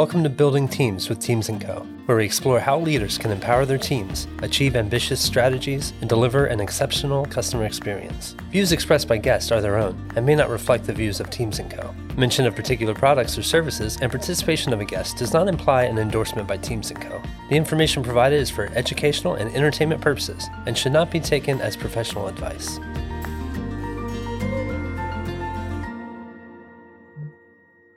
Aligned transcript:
Welcome 0.00 0.24
to 0.24 0.30
Building 0.30 0.66
Teams 0.66 1.10
with 1.10 1.20
Teames 1.20 1.50
& 1.58 1.60
Co., 1.60 1.80
where 2.06 2.16
we 2.16 2.24
explore 2.24 2.58
how 2.58 2.80
leaders 2.80 3.18
can 3.18 3.30
empower 3.30 3.66
their 3.66 3.76
teams, 3.76 4.26
achieve 4.40 4.74
ambitious 4.74 5.20
strategies, 5.20 5.92
and 6.00 6.08
deliver 6.08 6.46
an 6.46 6.58
exceptional 6.58 7.26
customer 7.26 7.66
experience. 7.66 8.34
Views 8.50 8.72
expressed 8.72 9.08
by 9.08 9.18
guests 9.18 9.52
are 9.52 9.60
their 9.60 9.76
own 9.76 10.10
and 10.16 10.24
may 10.24 10.34
not 10.34 10.48
reflect 10.48 10.86
the 10.86 10.94
views 10.94 11.20
of 11.20 11.28
Teames 11.28 11.60
& 11.64 11.70
Co. 11.70 11.94
Mention 12.16 12.46
of 12.46 12.56
particular 12.56 12.94
products 12.94 13.36
or 13.36 13.42
services 13.42 13.98
and 14.00 14.10
participation 14.10 14.72
of 14.72 14.80
a 14.80 14.86
guest 14.86 15.18
does 15.18 15.34
not 15.34 15.48
imply 15.48 15.82
an 15.82 15.98
endorsement 15.98 16.48
by 16.48 16.56
Teames 16.56 16.90
& 16.92 16.94
Co. 16.94 17.20
The 17.50 17.56
information 17.56 18.02
provided 18.02 18.40
is 18.40 18.48
for 18.48 18.72
educational 18.74 19.34
and 19.34 19.54
entertainment 19.54 20.00
purposes 20.00 20.48
and 20.64 20.78
should 20.78 20.92
not 20.92 21.10
be 21.10 21.20
taken 21.20 21.60
as 21.60 21.76
professional 21.76 22.26
advice. 22.26 22.80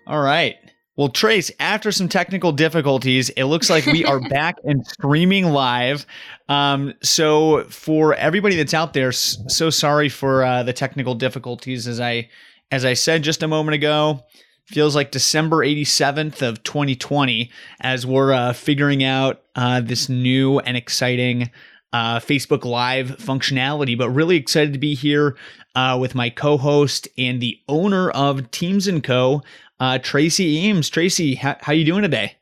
All 0.05 0.21
right. 0.21 0.62
Well, 0.95 1.09
Trace, 1.09 1.49
after 1.59 1.91
some 1.91 2.07
technical 2.07 2.51
difficulties, 2.51 3.29
it 3.31 3.45
looks 3.45 3.69
like 3.69 3.85
we 3.87 4.05
are 4.05 4.19
back 4.29 4.57
and 4.63 4.85
streaming 4.85 5.45
live. 5.45 6.05
Um, 6.49 6.93
so, 7.01 7.63
for 7.65 8.13
everybody 8.13 8.55
that's 8.55 8.75
out 8.75 8.93
there, 8.93 9.11
so 9.11 9.71
sorry 9.71 10.09
for 10.09 10.43
uh, 10.43 10.61
the 10.61 10.73
technical 10.73 11.15
difficulties. 11.15 11.87
As 11.87 11.99
I 11.99 12.29
as 12.71 12.85
I 12.85 12.93
said 12.93 13.23
just 13.23 13.41
a 13.41 13.47
moment 13.47 13.75
ago, 13.75 14.23
feels 14.65 14.95
like 14.95 15.11
December 15.11 15.57
87th 15.57 16.41
of 16.41 16.63
2020 16.63 17.51
as 17.81 18.05
we're 18.05 18.33
uh, 18.33 18.53
figuring 18.53 19.03
out 19.03 19.41
uh, 19.55 19.81
this 19.81 20.09
new 20.09 20.59
and 20.59 20.77
exciting 20.77 21.49
uh, 21.93 22.19
Facebook 22.19 22.65
Live 22.65 23.17
functionality. 23.17 23.97
But 23.97 24.09
really 24.09 24.35
excited 24.35 24.73
to 24.73 24.79
be 24.79 24.95
here 24.95 25.37
uh, 25.75 25.97
with 26.01 26.15
my 26.15 26.29
co-host 26.29 27.07
and 27.17 27.41
the 27.41 27.59
owner 27.69 28.09
of 28.09 28.51
Teames 28.51 28.87
and 28.87 29.03
Co 29.03 29.41
uh, 29.79 29.99
Tracy 29.99 30.45
Eames. 30.45 30.89
Tracy, 30.89 31.35
how, 31.35 31.55
how 31.61 31.73
you 31.73 31.85
doing 31.85 32.01
today? 32.01 32.35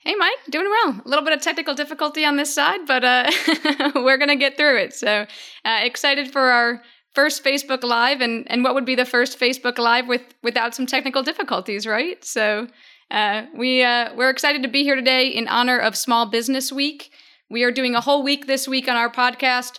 Hey, 0.00 0.14
Mike, 0.14 0.38
doing 0.48 0.68
well. 0.68 1.00
A 1.04 1.08
little 1.08 1.24
bit 1.24 1.34
of 1.34 1.42
technical 1.42 1.74
difficulty 1.74 2.24
on 2.24 2.36
this 2.36 2.54
side, 2.54 2.86
but 2.86 3.04
uh, 3.04 3.30
we're 3.94 4.16
going 4.16 4.28
to 4.28 4.36
get 4.36 4.56
through 4.56 4.78
it. 4.78 4.94
So 4.94 5.26
uh, 5.64 5.80
excited 5.82 6.30
for 6.30 6.40
our 6.40 6.82
first 7.14 7.44
Facebook 7.44 7.82
Live 7.82 8.20
and, 8.20 8.50
and 8.50 8.64
what 8.64 8.74
would 8.74 8.84
be 8.84 8.94
the 8.94 9.04
first 9.04 9.40
Facebook 9.40 9.78
Live 9.78 10.06
with 10.06 10.22
without 10.42 10.74
some 10.74 10.86
technical 10.86 11.22
difficulties, 11.22 11.86
right? 11.86 12.24
So 12.24 12.68
uh, 13.10 13.46
we, 13.54 13.82
uh, 13.82 14.14
we're 14.14 14.30
excited 14.30 14.62
to 14.62 14.68
be 14.68 14.82
here 14.82 14.94
today 14.94 15.28
in 15.28 15.48
honor 15.48 15.78
of 15.78 15.96
Small 15.96 16.26
Business 16.26 16.70
Week. 16.70 17.10
We 17.50 17.64
are 17.64 17.72
doing 17.72 17.94
a 17.94 18.00
whole 18.02 18.22
week 18.22 18.46
this 18.46 18.68
week 18.68 18.88
on 18.88 18.96
our 18.96 19.10
podcast, 19.10 19.78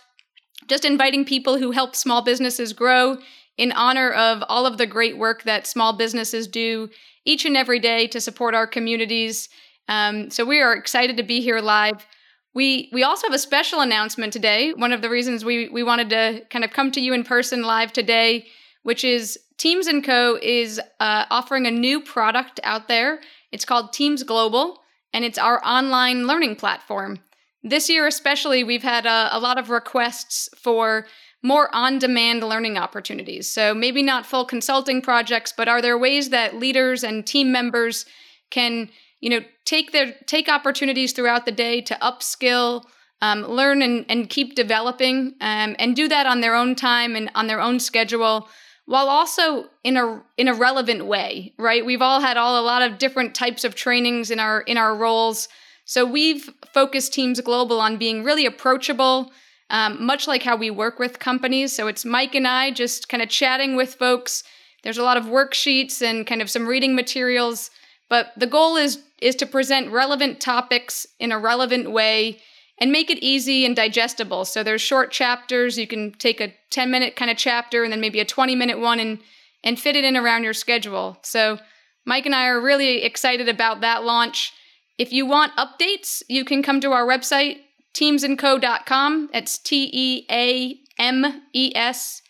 just 0.66 0.84
inviting 0.84 1.24
people 1.24 1.58
who 1.58 1.70
help 1.70 1.94
small 1.94 2.20
businesses 2.20 2.72
grow 2.72 3.18
in 3.56 3.70
honor 3.70 4.10
of 4.10 4.42
all 4.48 4.66
of 4.66 4.76
the 4.76 4.86
great 4.86 5.16
work 5.16 5.44
that 5.44 5.68
small 5.68 5.92
businesses 5.92 6.48
do 6.48 6.88
each 7.24 7.44
and 7.44 7.56
every 7.56 7.78
day 7.78 8.08
to 8.08 8.20
support 8.20 8.56
our 8.56 8.66
communities. 8.66 9.48
Um, 9.86 10.30
so 10.30 10.44
we 10.44 10.60
are 10.60 10.74
excited 10.74 11.16
to 11.18 11.22
be 11.22 11.40
here 11.40 11.60
live. 11.60 12.06
We 12.54 12.90
we 12.92 13.04
also 13.04 13.28
have 13.28 13.34
a 13.34 13.38
special 13.38 13.80
announcement 13.80 14.32
today. 14.32 14.72
One 14.72 14.92
of 14.92 15.00
the 15.00 15.10
reasons 15.10 15.44
we 15.44 15.68
we 15.68 15.84
wanted 15.84 16.10
to 16.10 16.42
kind 16.50 16.64
of 16.64 16.72
come 16.72 16.90
to 16.92 17.00
you 17.00 17.12
in 17.12 17.22
person 17.22 17.62
live 17.62 17.92
today, 17.92 18.46
which 18.82 19.04
is 19.04 19.38
Teames 19.58 19.86
and 19.86 20.02
Co 20.02 20.36
is 20.42 20.80
uh, 20.98 21.26
offering 21.30 21.66
a 21.66 21.70
new 21.70 22.00
product 22.00 22.58
out 22.64 22.88
there. 22.88 23.20
It's 23.52 23.64
called 23.64 23.92
Teames 23.92 24.24
Global, 24.24 24.80
and 25.12 25.24
it's 25.24 25.38
our 25.38 25.64
online 25.64 26.26
learning 26.26 26.56
platform. 26.56 27.20
This 27.62 27.90
year, 27.90 28.06
especially, 28.06 28.64
we've 28.64 28.82
had 28.82 29.04
a, 29.06 29.28
a 29.32 29.38
lot 29.38 29.58
of 29.58 29.68
requests 29.68 30.48
for 30.56 31.06
more 31.42 31.74
on 31.74 31.98
demand 31.98 32.42
learning 32.42 32.76
opportunities. 32.78 33.48
So 33.48 33.74
maybe 33.74 34.02
not 34.02 34.26
full 34.26 34.44
consulting 34.44 35.02
projects, 35.02 35.52
but 35.56 35.68
are 35.68 35.82
there 35.82 35.98
ways 35.98 36.30
that 36.30 36.56
leaders 36.56 37.02
and 37.02 37.26
team 37.26 37.50
members 37.52 38.06
can, 38.50 38.90
you 39.20 39.30
know, 39.30 39.40
take 39.64 39.92
their 39.92 40.12
take 40.26 40.48
opportunities 40.48 41.12
throughout 41.12 41.44
the 41.46 41.52
day 41.52 41.80
to 41.82 41.94
upskill, 42.02 42.84
um, 43.22 43.42
learn 43.42 43.82
and, 43.82 44.04
and 44.08 44.28
keep 44.28 44.54
developing, 44.54 45.34
um, 45.40 45.76
and 45.78 45.96
do 45.96 46.08
that 46.08 46.26
on 46.26 46.40
their 46.40 46.54
own 46.54 46.74
time 46.74 47.16
and 47.16 47.30
on 47.34 47.46
their 47.46 47.60
own 47.60 47.78
schedule, 47.80 48.48
while 48.86 49.08
also 49.08 49.66
in 49.84 49.96
a 49.96 50.22
in 50.36 50.48
a 50.48 50.54
relevant 50.54 51.06
way, 51.06 51.54
right? 51.58 51.84
We've 51.86 52.02
all 52.02 52.20
had 52.20 52.36
all 52.36 52.60
a 52.60 52.64
lot 52.64 52.82
of 52.82 52.98
different 52.98 53.34
types 53.34 53.64
of 53.64 53.74
trainings 53.74 54.30
in 54.30 54.40
our 54.40 54.62
in 54.62 54.76
our 54.76 54.94
roles. 54.94 55.48
So 55.90 56.06
we've 56.06 56.48
focused 56.72 57.12
Teames 57.12 57.40
Global 57.40 57.80
on 57.80 57.96
being 57.96 58.22
really 58.22 58.46
approachable 58.46 59.32
um, 59.70 60.06
much 60.06 60.28
like 60.28 60.44
how 60.44 60.54
we 60.54 60.70
work 60.70 61.00
with 61.00 61.18
companies. 61.18 61.74
So 61.74 61.88
it's 61.88 62.04
Mike 62.04 62.36
and 62.36 62.46
I 62.46 62.70
just 62.70 63.08
kind 63.08 63.24
of 63.24 63.28
chatting 63.28 63.74
with 63.74 63.96
folks. 63.96 64.44
There's 64.84 64.98
a 64.98 65.02
lot 65.02 65.16
of 65.16 65.24
worksheets 65.24 66.00
and 66.00 66.24
kind 66.24 66.40
of 66.40 66.48
some 66.48 66.68
reading 66.68 66.94
materials, 66.94 67.72
but 68.08 68.28
the 68.36 68.46
goal 68.46 68.76
is 68.76 69.02
is 69.20 69.34
to 69.34 69.46
present 69.46 69.90
relevant 69.90 70.38
topics 70.38 71.08
in 71.18 71.32
a 71.32 71.40
relevant 71.40 71.90
way 71.90 72.38
and 72.78 72.92
make 72.92 73.10
it 73.10 73.18
easy 73.18 73.66
and 73.66 73.74
digestible. 73.74 74.44
So 74.44 74.62
there's 74.62 74.80
short 74.80 75.10
chapters. 75.10 75.76
You 75.76 75.88
can 75.88 76.12
take 76.12 76.40
a 76.40 76.54
10 76.70 76.88
minute 76.92 77.16
kind 77.16 77.32
of 77.32 77.36
chapter 77.36 77.82
and 77.82 77.92
then 77.92 78.00
maybe 78.00 78.20
a 78.20 78.24
20 78.24 78.54
minute 78.54 78.78
one 78.78 79.00
and 79.00 79.18
and 79.64 79.76
fit 79.76 79.96
it 79.96 80.04
in 80.04 80.16
around 80.16 80.44
your 80.44 80.54
schedule. 80.54 81.18
So 81.22 81.58
Mike 82.06 82.26
and 82.26 82.34
I 82.36 82.46
are 82.46 82.60
really 82.60 83.02
excited 83.02 83.48
about 83.48 83.80
that 83.80 84.04
launch. 84.04 84.52
If 85.00 85.14
you 85.14 85.24
want 85.24 85.56
updates, 85.56 86.22
you 86.28 86.44
can 86.44 86.62
come 86.62 86.78
to 86.82 86.92
our 86.92 87.06
website, 87.06 87.56
teamesandco.com. 87.98 89.30
It's 89.32 89.56
T 89.56 89.88
E 89.90 90.26
A 90.30 90.78
M 90.98 91.42
E 91.54 91.72
S 91.74 92.20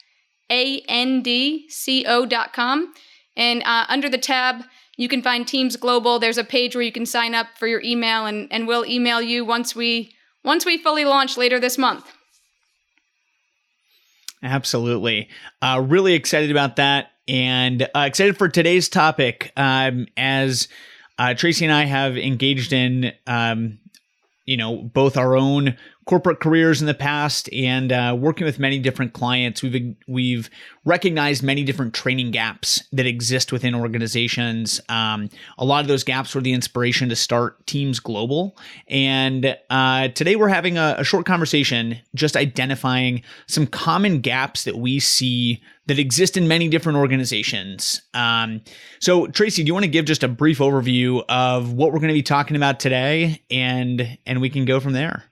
A 0.48 0.80
N 0.88 1.20
D 1.20 1.69
C 1.69 2.06
O.com. 2.06 2.94
And 3.36 3.64
uh, 3.64 3.86
under 3.88 4.09
the 4.09 4.19
tab, 4.19 4.62
you 4.97 5.09
can 5.09 5.20
find 5.20 5.48
Teames 5.48 5.80
Global. 5.80 6.20
There's 6.20 6.38
a 6.38 6.44
page 6.44 6.76
where 6.76 6.84
you 6.84 6.92
can 6.92 7.06
sign 7.06 7.34
up 7.34 7.48
for 7.59 7.66
your 7.66 7.82
email, 7.82 8.25
and, 8.26 8.47
and 8.53 8.69
we'll 8.69 8.86
email 8.86 9.20
you 9.20 9.44
once 9.44 9.75
we 9.75 10.14
once 10.44 10.64
we 10.64 10.78
fully 10.78 11.04
launch 11.04 11.36
later 11.36 11.59
this 11.59 11.76
month. 11.76 12.09
Absolutely. 14.44 15.28
Uh, 15.60 15.84
really 15.84 16.14
excited 16.14 16.53
about 16.53 16.76
that 16.76 17.10
and 17.26 17.82
uh, 17.97 18.04
excited 18.06 18.38
for 18.38 18.48
today's 18.48 18.88
topic 18.88 19.53
um, 19.56 20.06
as 20.16 20.69
Tracy 21.34 21.64
and 21.66 21.75
I 21.75 21.84
have 21.84 22.16
engaged 22.16 22.72
in 22.72 23.12
um, 23.26 23.78
you 24.47 24.56
know 24.56 24.76
both 24.76 25.16
our 25.16 25.36
own 25.36 25.76
corporate 26.06 26.41
careers 26.41 26.81
in 26.81 26.87
the 26.87 26.94
past 26.94 27.53
and 27.53 27.93
uh, 27.93 28.16
working 28.19 28.44
with 28.44 28.59
many 28.59 28.78
different 28.78 29.12
clients 29.12 29.62
we've 29.62 29.94
we've 30.09 30.50
recognized 30.84 31.43
many 31.43 31.62
different 31.62 31.94
training 31.94 32.31
gaps 32.31 32.83
that 32.93 33.06
exist 33.06 33.53
within 33.53 33.75
organizations 33.75 34.81
um, 34.89 35.28
a 35.59 35.65
lot 35.65 35.81
of 35.81 35.89
those 35.89 36.05
gaps 36.05 36.34
were 36.34 36.41
the 36.41 36.53
inspiration 36.53 37.09
to 37.09 37.16
start 37.16 37.65
teames 37.66 38.00
global 38.00 38.56
and 38.89 39.56
uh, 39.69 40.09
today 40.09 40.37
we're 40.37 40.49
having 40.49 40.78
a, 40.78 40.97
a 40.99 41.05
short 41.05 41.27
conversation 41.27 41.99
just 42.15 42.37
identifying 42.37 43.22
some 43.47 43.66
common 43.66 44.21
gaps 44.21 44.65
that 44.65 44.77
we 44.77 44.99
see 44.99 45.62
that 45.91 45.99
exist 45.99 46.37
in 46.37 46.47
many 46.47 46.69
different 46.69 46.97
organizations. 46.99 48.00
Um, 48.15 48.60
so, 49.00 49.27
Tracy, 49.27 49.65
do 49.65 49.66
you 49.66 49.75
want 49.75 49.83
to 49.83 49.91
give 49.91 50.05
just 50.05 50.22
a 50.22 50.28
brief 50.28 50.59
overview 50.59 51.25
of 51.28 51.72
what 51.72 51.93
we're 51.93 51.99
going 51.99 52.10
to 52.10 52.15
be 52.15 52.22
talking 52.22 52.55
about 52.55 52.78
today, 52.78 53.43
and 53.50 54.16
and 54.25 54.41
we 54.41 54.50
can 54.50 54.65
go 54.66 54.78
from 54.78 54.93
there? 54.93 55.29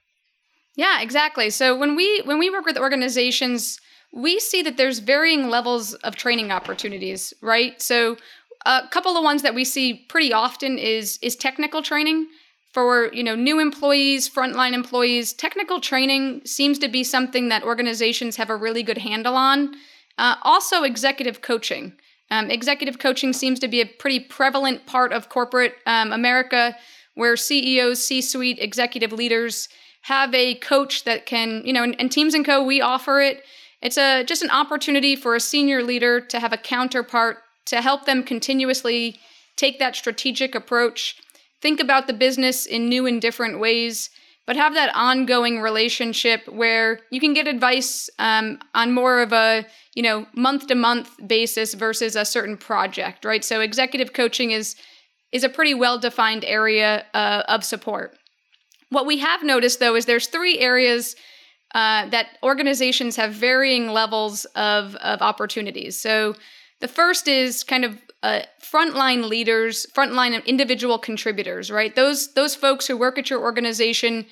Yeah, 0.78 1.02
exactly. 1.02 1.50
So 1.50 1.76
when 1.76 1.96
we 1.96 2.22
when 2.24 2.38
we 2.38 2.50
work 2.50 2.64
with 2.64 2.78
organizations, 2.78 3.80
we 4.12 4.38
see 4.38 4.62
that 4.62 4.76
there's 4.76 5.00
varying 5.00 5.50
levels 5.50 5.94
of 5.94 6.14
training 6.14 6.50
opportunities, 6.52 7.34
right? 7.42 7.82
So 7.82 8.16
a 8.64 8.82
couple 8.90 9.16
of 9.16 9.24
ones 9.24 9.42
that 9.42 9.54
we 9.54 9.64
see 9.64 10.06
pretty 10.08 10.32
often 10.32 10.78
is 10.78 11.18
is 11.20 11.34
technical 11.36 11.82
training 11.82 12.28
for 12.72 13.12
you 13.12 13.24
know 13.24 13.34
new 13.34 13.58
employees 13.58 14.30
frontline 14.30 14.72
employees 14.72 15.32
technical 15.32 15.80
training 15.80 16.42
seems 16.44 16.78
to 16.78 16.88
be 16.88 17.02
something 17.02 17.48
that 17.48 17.64
organizations 17.64 18.36
have 18.36 18.48
a 18.48 18.56
really 18.56 18.84
good 18.84 18.98
handle 18.98 19.34
on 19.34 19.74
uh, 20.18 20.34
also, 20.42 20.82
executive 20.82 21.40
coaching. 21.40 21.92
Um, 22.30 22.50
executive 22.50 22.98
coaching 22.98 23.32
seems 23.32 23.58
to 23.60 23.68
be 23.68 23.80
a 23.80 23.86
pretty 23.86 24.20
prevalent 24.20 24.84
part 24.84 25.12
of 25.12 25.28
corporate 25.28 25.76
um, 25.86 26.12
America 26.12 26.76
where 27.14 27.36
CEOs, 27.36 28.04
C 28.04 28.20
suite 28.20 28.58
executive 28.60 29.12
leaders 29.12 29.68
have 30.02 30.34
a 30.34 30.54
coach 30.56 31.04
that 31.04 31.26
can, 31.26 31.62
you 31.64 31.72
know, 31.72 31.82
and, 31.82 32.10
Teames 32.10 32.34
and 32.34 32.44
Co., 32.44 32.62
we 32.62 32.80
offer 32.80 33.20
it. 33.20 33.42
It's 33.82 33.98
a 33.98 34.24
just 34.24 34.42
an 34.42 34.50
opportunity 34.50 35.14
for 35.16 35.34
a 35.34 35.40
senior 35.40 35.82
leader 35.82 36.20
to 36.20 36.40
have 36.40 36.52
a 36.52 36.56
counterpart 36.56 37.38
to 37.66 37.80
help 37.80 38.06
them 38.06 38.22
continuously 38.22 39.18
take 39.56 39.78
that 39.78 39.96
strategic 39.96 40.54
approach, 40.54 41.16
think 41.60 41.80
about 41.80 42.06
the 42.06 42.12
business 42.12 42.64
in 42.64 42.88
new 42.88 43.06
and 43.06 43.20
different 43.20 43.60
ways, 43.60 44.10
but 44.48 44.56
have 44.56 44.72
that 44.72 44.90
ongoing 44.94 45.60
relationship 45.60 46.48
where 46.48 47.00
you 47.10 47.20
can 47.20 47.34
get 47.34 47.46
advice 47.46 48.08
um, 48.18 48.58
on 48.74 48.94
more 48.94 49.20
of 49.20 49.32
a 49.32 49.66
you 49.94 50.02
know 50.02 50.26
month 50.34 50.68
to 50.68 50.74
month 50.74 51.10
basis 51.26 51.74
versus 51.74 52.16
a 52.16 52.24
certain 52.24 52.56
project 52.56 53.24
right 53.24 53.44
so 53.44 53.60
executive 53.60 54.12
coaching 54.14 54.50
is 54.50 54.74
is 55.32 55.44
a 55.44 55.48
pretty 55.48 55.74
well 55.74 55.98
defined 55.98 56.44
area 56.44 57.04
uh, 57.12 57.42
of 57.48 57.62
support 57.62 58.16
what 58.90 59.06
we 59.06 59.18
have 59.18 59.42
noticed 59.42 59.80
though 59.80 59.96
is 59.96 60.06
there's 60.06 60.28
three 60.28 60.58
areas 60.58 61.16
uh, 61.74 62.08
that 62.08 62.38
organizations 62.42 63.16
have 63.16 63.32
varying 63.32 63.88
levels 63.92 64.44
of, 64.54 64.94
of 64.96 65.20
opportunities 65.22 66.00
so 66.00 66.34
The 66.80 66.88
first 66.88 67.26
is 67.26 67.64
kind 67.64 67.84
of 67.84 68.00
uh, 68.22 68.42
frontline 68.62 69.28
leaders, 69.28 69.86
frontline 69.94 70.44
individual 70.46 70.98
contributors, 70.98 71.70
right? 71.70 71.94
Those 71.94 72.34
those 72.34 72.54
folks 72.54 72.86
who 72.86 72.96
work 72.96 73.18
at 73.18 73.30
your 73.30 73.40
organization, 73.40 74.26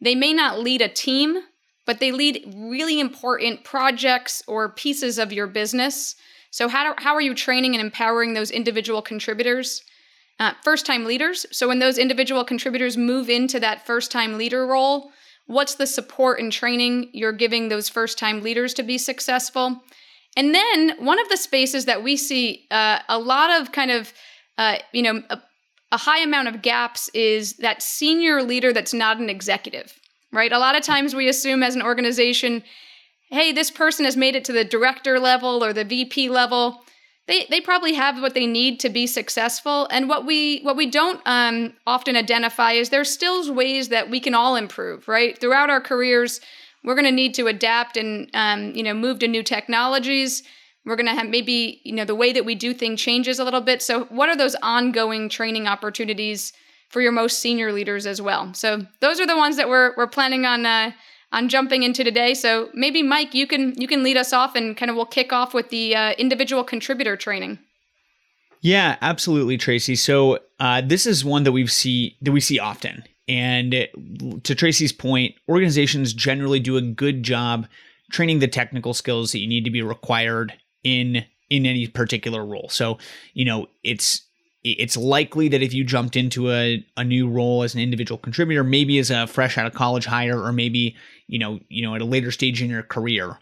they 0.00 0.14
may 0.14 0.32
not 0.32 0.60
lead 0.60 0.82
a 0.82 0.88
team, 0.88 1.38
but 1.86 1.98
they 1.98 2.12
lead 2.12 2.54
really 2.56 3.00
important 3.00 3.64
projects 3.64 4.42
or 4.46 4.68
pieces 4.68 5.18
of 5.18 5.32
your 5.32 5.46
business. 5.46 6.14
So 6.50 6.68
how 6.68 6.94
do, 6.94 7.02
how 7.02 7.14
are 7.14 7.20
you 7.20 7.34
training 7.34 7.74
and 7.74 7.80
empowering 7.80 8.34
those 8.34 8.50
individual 8.50 9.02
contributors? 9.02 9.82
Uh, 10.40 10.52
first 10.62 10.86
time 10.86 11.04
leaders. 11.04 11.46
So 11.50 11.66
when 11.66 11.80
those 11.80 11.98
individual 11.98 12.44
contributors 12.44 12.96
move 12.96 13.28
into 13.28 13.58
that 13.58 13.84
first 13.84 14.12
time 14.12 14.38
leader 14.38 14.66
role, 14.66 15.10
what's 15.46 15.74
the 15.74 15.86
support 15.86 16.38
and 16.38 16.52
training 16.52 17.10
you're 17.12 17.32
giving 17.32 17.68
those 17.68 17.88
first 17.88 18.18
time 18.18 18.42
leaders 18.42 18.72
to 18.74 18.84
be 18.84 18.98
successful? 18.98 19.82
And 20.36 20.54
then 20.54 20.92
one 21.00 21.18
of 21.18 21.28
the 21.28 21.36
spaces 21.36 21.86
that 21.86 22.04
we 22.04 22.16
see 22.16 22.66
uh, 22.70 23.00
a 23.08 23.18
lot 23.18 23.60
of 23.60 23.72
kind 23.72 23.90
of, 23.90 24.12
uh, 24.56 24.76
you 24.92 25.02
know, 25.02 25.22
a, 25.28 25.42
a 25.90 25.96
high 25.96 26.20
amount 26.20 26.46
of 26.46 26.62
gaps 26.62 27.08
is 27.14 27.54
that 27.54 27.82
senior 27.82 28.42
leader 28.42 28.72
that's 28.72 28.94
not 28.94 29.18
an 29.18 29.28
executive, 29.28 29.98
right? 30.32 30.52
A 30.52 30.58
lot 30.58 30.76
of 30.76 30.82
times 30.82 31.14
we 31.14 31.28
assume 31.28 31.64
as 31.64 31.74
an 31.74 31.82
organization, 31.82 32.62
hey, 33.30 33.50
this 33.50 33.70
person 33.70 34.04
has 34.04 34.16
made 34.16 34.36
it 34.36 34.44
to 34.44 34.52
the 34.52 34.64
director 34.64 35.18
level 35.18 35.64
or 35.64 35.72
the 35.72 35.84
VP 35.84 36.28
level 36.28 36.84
they 37.28 37.46
they 37.48 37.60
probably 37.60 37.94
have 37.94 38.20
what 38.20 38.34
they 38.34 38.46
need 38.46 38.80
to 38.80 38.88
be 38.88 39.06
successful. 39.06 39.86
And 39.90 40.08
what 40.08 40.26
we 40.26 40.60
what 40.60 40.76
we 40.76 40.90
don't 40.90 41.20
um, 41.26 41.74
often 41.86 42.16
identify 42.16 42.72
is 42.72 42.88
there's 42.88 43.10
still 43.10 43.54
ways 43.54 43.90
that 43.90 44.10
we 44.10 44.18
can 44.18 44.34
all 44.34 44.56
improve 44.56 45.06
right? 45.06 45.38
Throughout 45.38 45.70
our 45.70 45.80
careers 45.80 46.40
we're 46.84 46.94
going 46.94 47.04
to 47.04 47.12
need 47.12 47.34
to 47.34 47.46
adapt 47.46 47.96
and 47.96 48.30
um, 48.34 48.72
you 48.74 48.82
know 48.82 48.94
move 48.94 49.20
to 49.20 49.28
new 49.28 49.42
technologies. 49.42 50.42
We're 50.84 50.96
going 50.96 51.06
to 51.06 51.14
have 51.14 51.28
maybe 51.28 51.80
you 51.84 51.94
know 51.94 52.04
the 52.04 52.14
way 52.14 52.32
that 52.32 52.44
we 52.44 52.54
do 52.54 52.72
things 52.74 53.00
changes 53.00 53.38
a 53.38 53.44
little 53.44 53.60
bit. 53.60 53.82
So 53.82 54.04
what 54.04 54.28
are 54.28 54.36
those 54.36 54.56
ongoing 54.62 55.28
training 55.28 55.66
opportunities 55.68 56.52
for 56.88 57.02
your 57.02 57.12
most 57.12 57.40
senior 57.40 57.72
leaders 57.72 58.06
as 58.06 58.22
well? 58.22 58.54
So 58.54 58.86
those 59.00 59.20
are 59.20 59.26
the 59.26 59.36
ones 59.36 59.56
that 59.56 59.68
we're, 59.68 59.94
we're 59.96 60.06
planning 60.06 60.46
on 60.46 60.64
uh, 60.64 60.92
on 61.32 61.48
jumping 61.48 61.82
into 61.82 62.04
today. 62.04 62.34
So 62.34 62.70
maybe 62.74 63.02
Mike, 63.02 63.34
you 63.34 63.46
can 63.46 63.74
you 63.80 63.86
can 63.86 64.02
lead 64.02 64.16
us 64.16 64.32
off 64.32 64.54
and 64.54 64.76
kind 64.76 64.90
of 64.90 64.96
we'll 64.96 65.06
kick 65.06 65.32
off 65.32 65.54
with 65.54 65.70
the 65.70 65.94
uh, 65.94 66.12
individual 66.12 66.64
contributor 66.64 67.16
training. 67.16 67.58
Yeah, 68.60 68.96
absolutely, 69.00 69.56
Tracy. 69.56 69.94
So 69.94 70.40
uh, 70.58 70.82
this 70.84 71.06
is 71.06 71.24
one 71.24 71.44
that 71.44 71.52
we 71.52 71.66
see 71.66 72.16
that 72.22 72.32
we 72.32 72.40
see 72.40 72.58
often, 72.58 73.04
and 73.28 73.88
to 74.42 74.54
Tracy's 74.54 74.92
point, 74.92 75.34
organizations 75.48 76.12
generally 76.12 76.60
do 76.60 76.76
a 76.76 76.82
good 76.82 77.22
job 77.22 77.66
training 78.10 78.38
the 78.38 78.48
technical 78.48 78.94
skills 78.94 79.32
that 79.32 79.38
you 79.38 79.46
need 79.46 79.64
to 79.64 79.70
be 79.70 79.82
required 79.82 80.54
in 80.82 81.24
in 81.50 81.66
any 81.66 81.86
particular 81.86 82.44
role. 82.44 82.68
So 82.68 82.98
you 83.34 83.44
know 83.44 83.68
it's 83.84 84.22
it's 84.64 84.96
likely 84.96 85.48
that 85.48 85.62
if 85.62 85.72
you 85.72 85.84
jumped 85.84 86.16
into 86.16 86.50
a, 86.50 86.84
a 86.96 87.04
new 87.04 87.28
role 87.28 87.62
as 87.62 87.74
an 87.74 87.80
individual 87.80 88.18
contributor, 88.18 88.64
maybe 88.64 88.98
as 88.98 89.10
a 89.10 89.26
fresh 89.26 89.56
out 89.56 89.66
of 89.66 89.72
college 89.72 90.06
hire, 90.06 90.42
or 90.42 90.52
maybe 90.52 90.96
you 91.28 91.38
know 91.38 91.60
you 91.68 91.82
know 91.82 91.94
at 91.94 92.00
a 92.00 92.06
later 92.06 92.32
stage 92.32 92.60
in 92.60 92.70
your 92.70 92.82
career, 92.82 93.38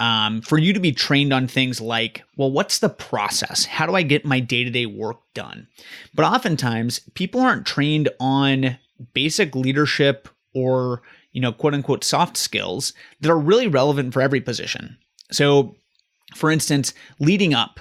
um, 0.00 0.40
for 0.40 0.58
you 0.58 0.72
to 0.72 0.80
be 0.80 0.92
trained 0.92 1.32
on 1.32 1.46
things 1.46 1.80
like, 1.80 2.22
well, 2.36 2.50
what's 2.50 2.78
the 2.78 2.88
process? 2.88 3.66
How 3.66 3.86
do 3.86 3.94
I 3.94 4.02
get 4.02 4.24
my 4.24 4.40
day 4.40 4.64
to 4.64 4.70
day 4.70 4.86
work 4.86 5.20
done? 5.34 5.68
But 6.14 6.24
oftentimes, 6.24 7.00
people 7.14 7.40
aren't 7.40 7.66
trained 7.66 8.08
on 8.18 8.78
basic 9.14 9.54
leadership 9.54 10.28
or 10.54 11.02
you 11.32 11.40
know 11.40 11.52
quote 11.52 11.74
unquote 11.74 12.02
soft 12.02 12.36
skills 12.36 12.92
that 13.20 13.30
are 13.30 13.38
really 13.38 13.68
relevant 13.68 14.12
for 14.12 14.22
every 14.22 14.40
position. 14.40 14.96
So, 15.30 15.76
for 16.34 16.50
instance, 16.50 16.94
leading 17.18 17.54
up, 17.54 17.78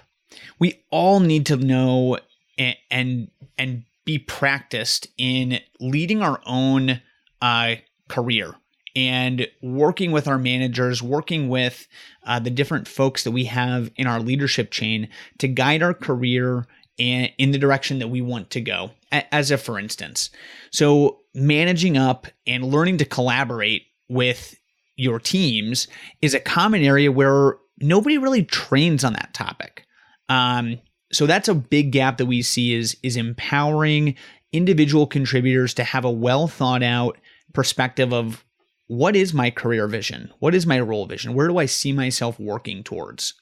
we 0.60 0.84
all 0.92 1.20
need 1.22 1.46
to 1.48 1.56
know 1.56 2.20
and 2.58 2.76
and, 2.92 3.32
and 3.58 3.84
be 4.04 4.20
practiced 4.20 5.08
in 5.18 5.60
leading 5.80 6.22
our 6.22 6.42
own 6.46 7.02
uh, 7.42 7.76
career 8.10 8.56
and 8.96 9.48
working 9.62 10.12
with 10.12 10.28
our 10.28 10.38
managers, 10.38 11.02
working 11.02 11.50
with 11.50 11.88
uh, 12.26 12.40
the 12.40 12.50
different 12.50 12.88
folks 12.88 13.24
that 13.24 13.32
we 13.32 13.46
have 13.46 13.92
in 13.96 14.08
our 14.08 14.20
leadership 14.20 14.72
chain 14.72 15.10
to 15.38 15.48
guide 15.48 15.84
our 15.84 15.94
career 15.94 16.66
in, 16.98 17.30
in 17.38 17.52
the 17.52 17.58
direction 17.58 18.00
that 18.00 18.10
we 18.10 18.22
want 18.22 18.50
to 18.52 18.62
go. 18.62 18.92
As 19.12 19.50
a 19.50 19.58
for 19.58 19.80
instance, 19.80 20.30
so 20.72 21.22
managing 21.34 21.98
up 21.98 22.28
and 22.46 22.64
learning 22.64 22.98
to 22.98 23.06
collaborate 23.06 23.84
with 24.08 24.56
your 24.96 25.20
teams 25.20 25.88
is 26.22 26.34
a 26.34 26.40
common 26.40 26.84
area 26.84 27.12
where 27.12 27.56
nobody 27.80 28.18
really 28.18 28.44
trains 28.44 29.04
on 29.04 29.14
that 29.14 29.34
topic. 29.34 29.86
Um, 30.28 30.80
so 31.12 31.26
that's 31.26 31.48
a 31.48 31.56
big 31.56 31.92
gap 31.92 32.18
that 32.18 32.28
we 32.28 32.42
see 32.42 32.74
is 32.74 32.96
is 33.02 33.18
empowering 33.18 34.16
individual 34.52 35.08
contributors 35.08 35.74
to 35.76 35.84
have 35.84 36.06
a 36.06 36.12
well 36.12 36.48
thought 36.48 36.84
out 36.84 37.18
perspective 37.54 38.14
of 38.14 38.44
what 38.90 39.16
is 39.16 39.36
my 39.36 39.52
career 39.52 39.88
vision? 39.88 40.32
What 40.40 40.56
is 40.56 40.66
my 40.66 40.80
role 40.80 41.06
vision? 41.06 41.36
Where 41.36 41.48
do 41.48 41.60
I 41.60 41.68
see 41.68 41.92
myself 41.92 42.40
working 42.40 42.84
towards? 42.84 43.36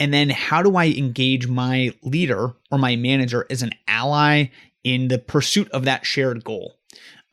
And 0.00 0.12
then 0.12 0.30
how 0.30 0.62
do 0.62 0.76
I 0.76 0.86
engage 0.86 1.46
my 1.46 1.92
leader 2.02 2.54
or 2.72 2.78
my 2.78 2.96
manager 2.96 3.46
as 3.50 3.62
an 3.62 3.72
ally 3.86 4.46
in 4.82 5.08
the 5.08 5.18
pursuit 5.18 5.70
of 5.70 5.84
that 5.84 6.06
shared 6.06 6.44
goal? 6.44 6.78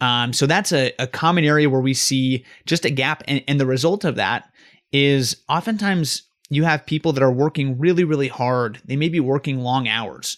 Um, 0.01 0.33
so 0.33 0.45
that's 0.45 0.73
a, 0.73 0.91
a, 0.99 1.07
common 1.07 1.45
area 1.45 1.69
where 1.69 1.79
we 1.79 1.93
see 1.93 2.43
just 2.65 2.83
a 2.83 2.89
gap. 2.89 3.23
And, 3.27 3.41
and 3.47 3.61
the 3.61 3.65
result 3.65 4.03
of 4.03 4.15
that 4.15 4.51
is 4.91 5.37
oftentimes 5.47 6.23
you 6.49 6.65
have 6.65 6.85
people 6.85 7.13
that 7.13 7.23
are 7.23 7.31
working 7.31 7.79
really, 7.79 8.03
really 8.03 8.27
hard. 8.27 8.81
They 8.83 8.97
may 8.97 9.07
be 9.07 9.21
working 9.21 9.59
long 9.59 9.87
hours 9.87 10.37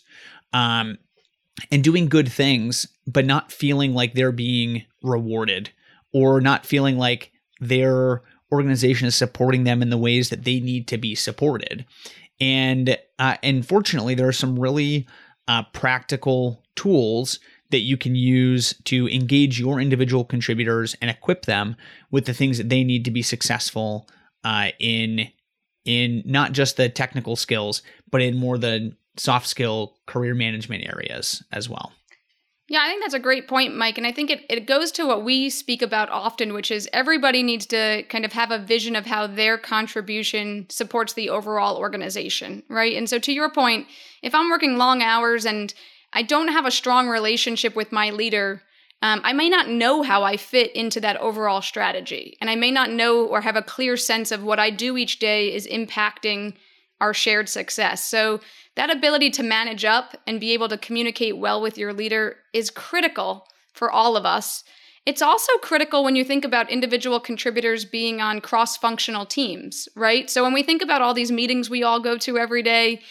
um, 0.52 1.00
and 1.72 1.84
doing 1.84 2.08
good 2.08 2.32
things, 2.32 2.88
but 3.08 3.26
not 3.26 3.52
feeling 3.52 3.96
like 3.96 4.14
they're 4.14 4.32
being 4.32 4.84
rewarded 5.02 5.72
or 6.14 6.40
not 6.40 6.66
feeling 6.66 6.98
like 6.98 7.32
their 7.60 8.22
organization 8.52 9.08
is 9.08 9.16
supporting 9.16 9.64
them 9.64 9.82
in 9.82 9.90
the 9.90 9.98
ways 9.98 10.30
that 10.30 10.44
they 10.44 10.60
need 10.60 10.88
to 10.88 10.98
be 10.98 11.16
supported. 11.16 11.86
And 12.40 12.98
uh, 13.20 13.38
and 13.42 13.66
fortunately, 13.66 14.16
there 14.16 14.28
are 14.28 14.34
some 14.34 14.60
really 14.60 15.08
uh, 15.48 15.64
practical 15.74 16.64
tools 16.76 17.40
that 17.72 17.80
you 17.80 17.98
can 17.98 18.16
use 18.16 18.76
to 18.86 19.08
engage 19.10 19.60
your 19.60 19.80
individual 19.80 20.24
contributors 20.24 20.96
and 21.02 21.10
equip 21.10 21.46
them 21.46 21.76
with 22.12 22.26
the 22.26 22.34
things 22.34 22.58
that 22.60 22.70
they 22.70 22.84
need 22.84 23.04
to 23.06 23.12
be 23.12 23.24
successful 23.24 24.08
uh, 24.44 24.70
in 24.80 25.28
in 25.86 26.22
not 26.26 26.54
just 26.54 26.78
the 26.78 26.90
technical 26.90 27.36
skills, 27.36 27.82
but 28.10 28.22
in 28.22 28.38
more 28.38 28.58
the 28.58 28.96
soft 29.18 29.48
skill 29.48 29.96
career 30.06 30.34
management 30.34 30.86
areas 30.88 31.44
as 31.52 31.68
well. 31.68 31.92
Yeah, 32.70 32.80
I 32.82 32.88
think 32.88 33.02
that's 33.04 33.14
a 33.14 33.20
great 33.20 33.48
point, 33.48 33.76
Mike. 33.76 33.98
And 33.98 34.08
I 34.08 34.12
think 34.14 34.30
it, 34.32 34.46
it 34.50 34.66
goes 34.66 34.92
to 34.94 35.06
what 35.06 35.24
we 35.26 35.50
speak 35.50 35.82
about 35.82 36.10
often, 36.10 36.54
which 36.54 36.72
is 36.72 36.88
everybody 36.94 37.44
needs 37.44 37.66
to 37.68 38.04
kind 38.10 38.24
of 38.24 38.32
have 38.34 38.52
a 38.52 38.58
vision 38.58 38.96
of 38.96 39.06
how 39.06 39.28
their 39.28 39.58
contribution 39.58 40.66
supports 40.70 41.14
the 41.14 41.30
overall 41.30 41.78
organization, 41.78 42.64
right? 42.70 42.96
And 42.96 43.10
so, 43.10 43.20
to 43.20 43.34
your 43.34 43.50
point, 43.52 43.88
if 44.22 44.34
I'm 44.34 44.50
working 44.50 44.78
long 44.78 45.02
hours 45.02 45.46
and 45.46 45.74
I 46.14 46.24
don't 46.24 46.48
have 46.48 46.66
a 46.66 46.72
strong 46.72 47.10
relationship 47.10 47.76
with 47.76 47.92
my 47.92 48.12
leader, 48.12 48.62
um, 49.02 49.20
I 49.26 49.34
may 49.34 49.50
not 49.50 49.68
know 49.68 50.02
how 50.02 50.24
I 50.24 50.38
fit 50.38 50.74
into 50.74 51.02
that 51.02 51.18
overall 51.18 51.62
strategy. 51.62 52.38
And 52.40 52.50
I 52.50 52.56
may 52.56 52.72
not 52.72 52.90
know 52.90 53.26
or 53.26 53.42
have 53.42 53.58
a 53.58 53.62
clear 53.62 53.98
sense 53.98 54.32
of 54.32 54.42
what 54.42 54.60
I 54.60 54.70
do 54.70 54.96
each 54.96 55.20
day 55.20 55.54
is 55.54 55.68
impacting 55.68 56.54
our 57.04 57.14
shared 57.14 57.50
success. 57.50 58.02
So, 58.08 58.40
that 58.76 58.90
ability 58.90 59.30
to 59.32 59.44
manage 59.44 59.84
up 59.84 60.16
and 60.26 60.40
be 60.40 60.54
able 60.54 60.70
to 60.70 60.78
communicate 60.78 61.38
well 61.38 61.62
with 61.62 61.78
your 61.78 61.94
leader 61.94 62.38
is 62.54 62.72
critical 62.72 63.46
for 63.74 63.92
all 63.92 64.16
of 64.16 64.26
us. 64.26 64.64
It's 65.06 65.22
also 65.22 65.52
critical 65.62 66.04
when 66.04 66.16
you 66.16 66.24
think 66.24 66.46
about 66.46 66.72
individual 66.72 67.20
contributors 67.20 67.84
being 67.84 68.22
on 68.22 68.40
cross 68.40 68.78
functional 68.78 69.26
teams, 69.26 69.90
right? 69.98 70.30
So, 70.30 70.44
when 70.44 70.54
we 70.54 70.64
think 70.64 70.82
about 70.82 71.02
all 71.02 71.14
these 71.14 71.32
meetings 71.32 71.70
we 71.70 71.84
all 71.84 72.00
go 72.00 72.18
to 72.20 72.38
every 72.38 72.64
day, 72.64 73.02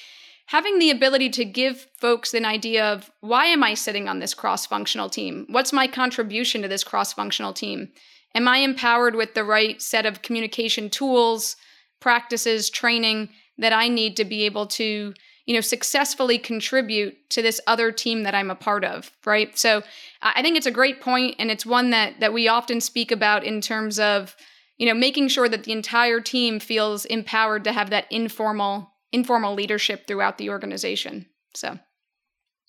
having 0.46 0.78
the 0.78 0.90
ability 0.90 1.28
to 1.30 1.44
give 1.44 1.86
folks 2.00 2.32
an 2.32 2.46
idea 2.46 2.90
of 2.90 3.10
why 3.20 3.44
am 3.44 3.62
I 3.62 3.74
sitting 3.74 4.08
on 4.08 4.20
this 4.20 4.32
cross 4.32 4.64
functional 4.64 5.10
team? 5.10 5.44
What's 5.50 5.72
my 5.72 5.86
contribution 5.86 6.62
to 6.62 6.68
this 6.68 6.82
cross 6.82 7.12
functional 7.12 7.52
team? 7.52 7.90
Am 8.34 8.48
I 8.48 8.58
empowered 8.58 9.14
with 9.14 9.34
the 9.34 9.44
right 9.44 9.82
set 9.82 10.06
of 10.06 10.22
communication 10.22 10.88
tools, 10.88 11.56
practices, 12.00 12.70
training 12.70 13.28
that 13.62 13.72
I 13.72 13.88
need 13.88 14.16
to 14.18 14.24
be 14.24 14.44
able 14.44 14.66
to, 14.66 15.14
you 15.46 15.54
know, 15.54 15.60
successfully 15.60 16.38
contribute 16.38 17.14
to 17.30 17.42
this 17.42 17.60
other 17.66 17.90
team 17.90 18.22
that 18.24 18.34
I'm 18.34 18.50
a 18.50 18.54
part 18.54 18.84
of, 18.84 19.10
right? 19.24 19.56
So 19.58 19.82
I 20.20 20.42
think 20.42 20.56
it's 20.56 20.66
a 20.66 20.70
great 20.70 21.00
point 21.00 21.36
and 21.38 21.50
it's 21.50 21.66
one 21.66 21.90
that 21.90 22.20
that 22.20 22.32
we 22.32 22.48
often 22.48 22.80
speak 22.80 23.10
about 23.10 23.44
in 23.44 23.60
terms 23.60 23.98
of, 23.98 24.36
you 24.76 24.86
know, 24.86 24.94
making 24.94 25.28
sure 25.28 25.48
that 25.48 25.64
the 25.64 25.72
entire 25.72 26.20
team 26.20 26.60
feels 26.60 27.04
empowered 27.06 27.64
to 27.64 27.72
have 27.72 27.90
that 27.90 28.06
informal 28.10 28.92
informal 29.12 29.54
leadership 29.54 30.06
throughout 30.06 30.38
the 30.38 30.50
organization. 30.50 31.26
So, 31.54 31.78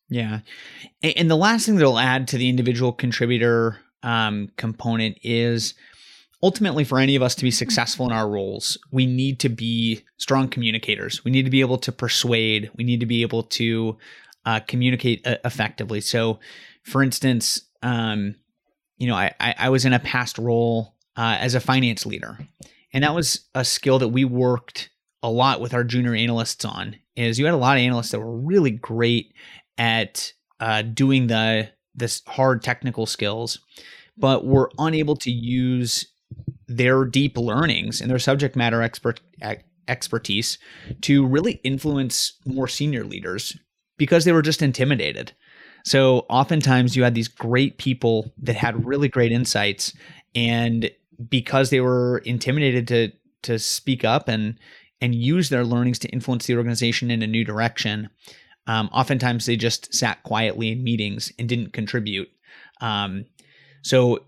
yeah. 0.09 0.39
And 1.01 1.29
the 1.29 1.38
last 1.38 1.65
thing 1.65 1.75
that 1.75 1.85
I'll 1.85 1.97
add 1.97 2.27
to 2.29 2.38
the 2.38 2.50
individual 2.50 2.91
contributor 2.91 3.79
um, 4.03 4.50
component 4.57 5.17
is 5.23 5.73
ultimately 6.43 6.83
for 6.83 7.00
any 7.00 7.15
of 7.15 7.23
us 7.23 7.33
to 7.35 7.43
be 7.43 7.50
successful 7.50 8.05
in 8.05 8.12
our 8.12 8.29
roles 8.29 8.77
we 8.91 9.05
need 9.05 9.39
to 9.39 9.50
be 9.50 10.03
strong 10.17 10.47
communicators. 10.47 11.23
We 11.23 11.31
need 11.31 11.43
to 11.43 11.51
be 11.51 11.62
able 11.62 11.77
to 11.79 11.91
persuade. 11.91 12.69
We 12.75 12.83
need 12.83 13.00
to 13.00 13.05
be 13.05 13.21
able 13.23 13.43
to 13.43 13.97
uh, 14.45 14.59
communicate 14.67 15.25
uh, 15.25 15.38
effectively. 15.45 16.01
So 16.01 16.39
for 16.83 17.01
instance 17.01 17.62
um, 17.81 18.35
you 18.97 19.07
know 19.07 19.15
I, 19.15 19.33
I 19.39 19.69
was 19.69 19.85
in 19.85 19.93
a 19.93 20.00
past 20.00 20.38
role 20.38 20.95
uh, 21.17 21.38
as 21.39 21.55
a 21.55 21.59
finance 21.59 22.05
leader. 22.05 22.38
And 22.91 23.03
that 23.03 23.15
was 23.15 23.47
a 23.55 23.65
skill 23.65 23.97
that 24.00 24.09
we 24.09 24.25
worked 24.25 24.89
a 25.23 25.29
lot 25.29 25.62
with 25.62 25.73
our 25.73 25.83
junior 25.83 26.13
analysts 26.13 26.65
on 26.65 26.97
is 27.15 27.39
you 27.39 27.45
had 27.45 27.53
a 27.53 27.57
lot 27.57 27.77
of 27.77 27.81
analysts 27.81 28.12
that 28.12 28.19
were 28.19 28.38
really 28.38 28.71
great 28.71 29.33
at 29.77 30.33
uh, 30.59 30.81
doing 30.81 31.27
the 31.27 31.69
this 31.95 32.21
hard 32.27 32.62
technical 32.63 33.05
skills 33.05 33.59
but 34.17 34.45
were 34.45 34.71
unable 34.77 35.15
to 35.15 35.31
use 35.31 36.12
their 36.77 37.05
deep 37.05 37.37
learnings 37.37 38.01
and 38.01 38.09
their 38.09 38.19
subject 38.19 38.55
matter 38.55 38.81
expert 38.81 39.19
expertise 39.87 40.57
to 41.01 41.25
really 41.25 41.53
influence 41.63 42.33
more 42.45 42.67
senior 42.67 43.03
leaders 43.03 43.57
because 43.97 44.25
they 44.25 44.31
were 44.31 44.41
just 44.41 44.61
intimidated. 44.61 45.33
So 45.85 46.19
oftentimes 46.29 46.95
you 46.95 47.03
had 47.03 47.15
these 47.15 47.27
great 47.27 47.77
people 47.77 48.33
that 48.37 48.55
had 48.55 48.85
really 48.85 49.09
great 49.09 49.31
insights 49.31 49.93
and 50.33 50.89
because 51.29 51.69
they 51.69 51.81
were 51.81 52.19
intimidated 52.25 52.87
to 52.87 53.11
to 53.43 53.59
speak 53.59 54.05
up 54.05 54.29
and 54.29 54.57
and 55.01 55.13
use 55.13 55.49
their 55.49 55.65
learnings 55.65 55.99
to 55.99 56.07
influence 56.09 56.45
the 56.45 56.55
organization 56.55 57.11
in 57.11 57.21
a 57.21 57.27
new 57.27 57.43
direction, 57.43 58.09
um, 58.67 58.89
oftentimes 58.93 59.45
they 59.45 59.57
just 59.57 59.93
sat 59.93 60.23
quietly 60.23 60.71
in 60.71 60.83
meetings 60.83 61.31
and 61.37 61.49
didn't 61.49 61.73
contribute. 61.73 62.29
Um, 62.79 63.25
so 63.81 64.19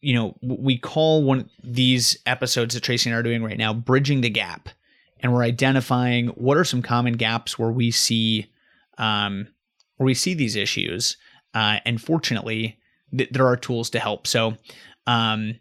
you 0.00 0.14
know, 0.14 0.36
we 0.42 0.78
call 0.78 1.22
one 1.22 1.50
these 1.62 2.16
episodes 2.26 2.74
that 2.74 2.82
Tracy 2.82 3.10
and 3.10 3.16
I 3.16 3.20
are 3.20 3.22
doing 3.22 3.42
right 3.42 3.58
now 3.58 3.72
bridging 3.74 4.20
the 4.20 4.30
gap, 4.30 4.68
and 5.20 5.32
we're 5.32 5.42
identifying 5.42 6.28
what 6.28 6.56
are 6.56 6.64
some 6.64 6.82
common 6.82 7.14
gaps 7.14 7.58
where 7.58 7.70
we 7.70 7.90
see 7.90 8.50
um, 8.98 9.48
where 9.96 10.06
we 10.06 10.14
see 10.14 10.34
these 10.34 10.56
issues, 10.56 11.16
uh, 11.54 11.78
and 11.84 12.00
fortunately, 12.00 12.78
th- 13.16 13.30
there 13.30 13.46
are 13.46 13.56
tools 13.56 13.90
to 13.90 13.98
help. 13.98 14.26
So, 14.26 14.56
um, 15.06 15.58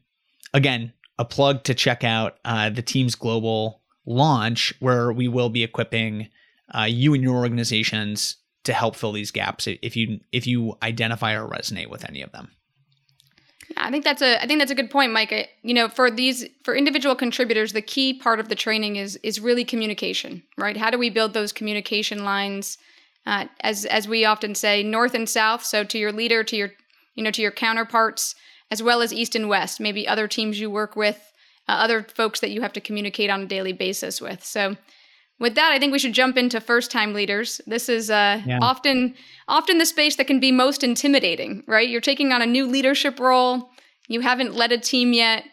again, 0.53 0.94
a 1.20 1.25
plug 1.25 1.63
to 1.63 1.74
check 1.74 2.03
out 2.03 2.38
uh, 2.46 2.70
the 2.70 2.82
Teames 2.82 3.15
Global 3.15 3.82
launch, 4.06 4.74
where 4.79 5.12
we 5.12 5.27
will 5.27 5.50
be 5.50 5.63
equipping 5.63 6.29
uh, 6.75 6.84
you 6.84 7.13
and 7.13 7.24
your 7.24 7.36
organizations 7.36 8.38
to 8.63 8.74
help 8.74 8.96
fill 8.96 9.13
these 9.13 9.32
gaps 9.32 9.67
if 9.67 9.96
you 9.96 10.20
if 10.32 10.46
you 10.46 10.75
identify 10.84 11.34
or 11.34 11.48
resonate 11.48 11.89
with 11.89 12.08
any 12.08 12.22
of 12.22 12.32
them. 12.32 12.51
I 13.76 13.92
think 13.92 14.04
that's 14.04 14.22
a 14.22 14.42
I 14.42 14.48
think 14.48 14.60
that's 14.60 14.72
a 14.72 14.76
good 14.76 14.90
point, 14.90 15.12
Mike. 15.12 15.34
I, 15.34 15.50
you 15.62 15.74
know, 15.74 15.90
for 15.90 16.10
these 16.10 16.46
for 16.64 16.76
individual 16.76 17.16
contributors, 17.16 17.74
the 17.74 17.82
key 17.82 18.14
part 18.14 18.40
of 18.40 18.50
the 18.50 18.56
training 18.56 18.96
is 18.96 19.18
is 19.24 19.40
really 19.40 19.66
communication, 19.66 20.44
right? 20.58 20.78
How 20.78 20.90
do 20.90 20.98
we 20.98 21.10
build 21.10 21.34
those 21.34 21.52
communication 21.52 22.24
lines? 22.24 22.78
Uh, 23.26 23.46
as 23.60 23.86
as 23.86 24.08
we 24.08 24.24
often 24.24 24.56
say, 24.56 24.84
north 24.84 25.14
and 25.14 25.28
south. 25.28 25.64
So 25.64 25.84
to 25.84 25.98
your 25.98 26.14
leader, 26.14 26.44
to 26.46 26.56
your 26.56 26.72
you 27.16 27.24
know 27.24 27.32
to 27.32 27.42
your 27.42 27.52
counterparts, 27.52 28.36
as 28.72 28.82
well 28.82 29.02
as 29.02 29.12
east 29.12 29.36
and 29.36 29.50
west. 29.50 29.80
Maybe 29.82 30.08
other 30.08 30.28
teams 30.28 30.60
you 30.60 30.70
work 30.70 30.96
with, 30.96 31.34
uh, 31.68 31.74
other 31.74 32.04
folks 32.04 32.40
that 32.40 32.52
you 32.52 32.62
have 32.62 32.74
to 32.74 32.82
communicate 32.82 33.30
on 33.30 33.42
a 33.42 33.48
daily 33.48 33.74
basis 33.74 34.22
with. 34.22 34.46
So 34.46 34.78
with 35.39 35.56
that, 35.56 35.72
I 35.72 35.79
think 35.79 35.91
we 35.91 36.00
should 36.00 36.13
jump 36.13 36.38
into 36.38 36.60
first-time 36.60 37.13
leaders. 37.13 37.62
This 37.67 37.89
is 37.89 38.10
uh, 38.10 38.41
yeah. 38.46 38.60
often 38.62 39.15
often 39.48 39.77
the 39.77 39.86
space 39.86 40.15
that 40.15 40.27
can 40.27 40.39
be 40.39 40.51
most 40.51 40.84
intimidating, 40.84 41.63
right? 41.67 41.88
You're 41.88 42.01
taking 42.01 42.32
on 42.32 42.41
a 42.41 42.46
new 42.46 42.65
leadership 42.65 43.20
role. 43.20 43.70
You 44.08 44.22
haven't 44.22 44.56
led 44.56 44.72
a 44.72 44.77
team 44.77 45.13
yet. 45.13 45.44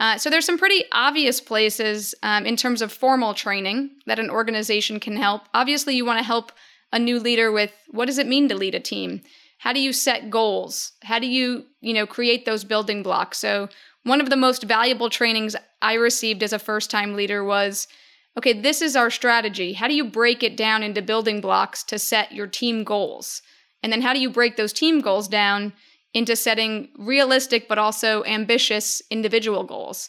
Uh, 0.00 0.18
so 0.18 0.28
there's 0.28 0.46
some 0.46 0.58
pretty 0.58 0.84
obvious 0.92 1.40
places 1.40 2.14
um, 2.22 2.46
in 2.46 2.56
terms 2.56 2.82
of 2.82 2.92
formal 2.92 3.32
training 3.34 3.90
that 4.06 4.18
an 4.18 4.30
organization 4.30 4.98
can 4.98 5.16
help. 5.16 5.42
Obviously, 5.54 5.94
you 5.94 6.04
want 6.04 6.18
to 6.18 6.24
help 6.24 6.50
a 6.92 6.98
new 6.98 7.20
leader 7.20 7.52
with 7.52 7.72
what 7.90 8.06
does 8.06 8.18
it 8.18 8.26
mean 8.26 8.48
to 8.48 8.56
lead 8.56 8.74
a 8.74 8.80
team? 8.80 9.22
How 9.58 9.72
do 9.72 9.80
you 9.80 9.92
set 9.92 10.30
goals? 10.30 10.92
How 11.02 11.18
do 11.18 11.26
you, 11.26 11.64
you 11.80 11.94
know, 11.94 12.06
create 12.06 12.44
those 12.44 12.64
building 12.64 13.02
blocks? 13.02 13.38
So 13.38 13.68
one 14.02 14.20
of 14.20 14.30
the 14.30 14.36
most 14.36 14.64
valuable 14.64 15.10
trainings 15.10 15.56
I 15.80 15.94
received 15.94 16.42
as 16.42 16.52
a 16.52 16.58
first-time 16.58 17.14
leader 17.14 17.42
was 17.42 17.88
okay, 18.36 18.52
this 18.52 18.82
is 18.82 18.96
our 18.96 19.10
strategy. 19.10 19.74
How 19.74 19.88
do 19.88 19.94
you 19.94 20.04
break 20.04 20.42
it 20.42 20.56
down 20.56 20.82
into 20.82 21.02
building 21.02 21.40
blocks 21.40 21.82
to 21.84 21.98
set 21.98 22.32
your 22.32 22.46
team 22.46 22.84
goals? 22.84 23.42
And 23.82 23.92
then 23.92 24.02
how 24.02 24.12
do 24.12 24.20
you 24.20 24.30
break 24.30 24.56
those 24.56 24.72
team 24.72 25.00
goals 25.00 25.28
down 25.28 25.72
into 26.12 26.36
setting 26.36 26.88
realistic 26.96 27.68
but 27.68 27.78
also 27.78 28.24
ambitious 28.24 29.02
individual 29.10 29.64
goals? 29.64 30.08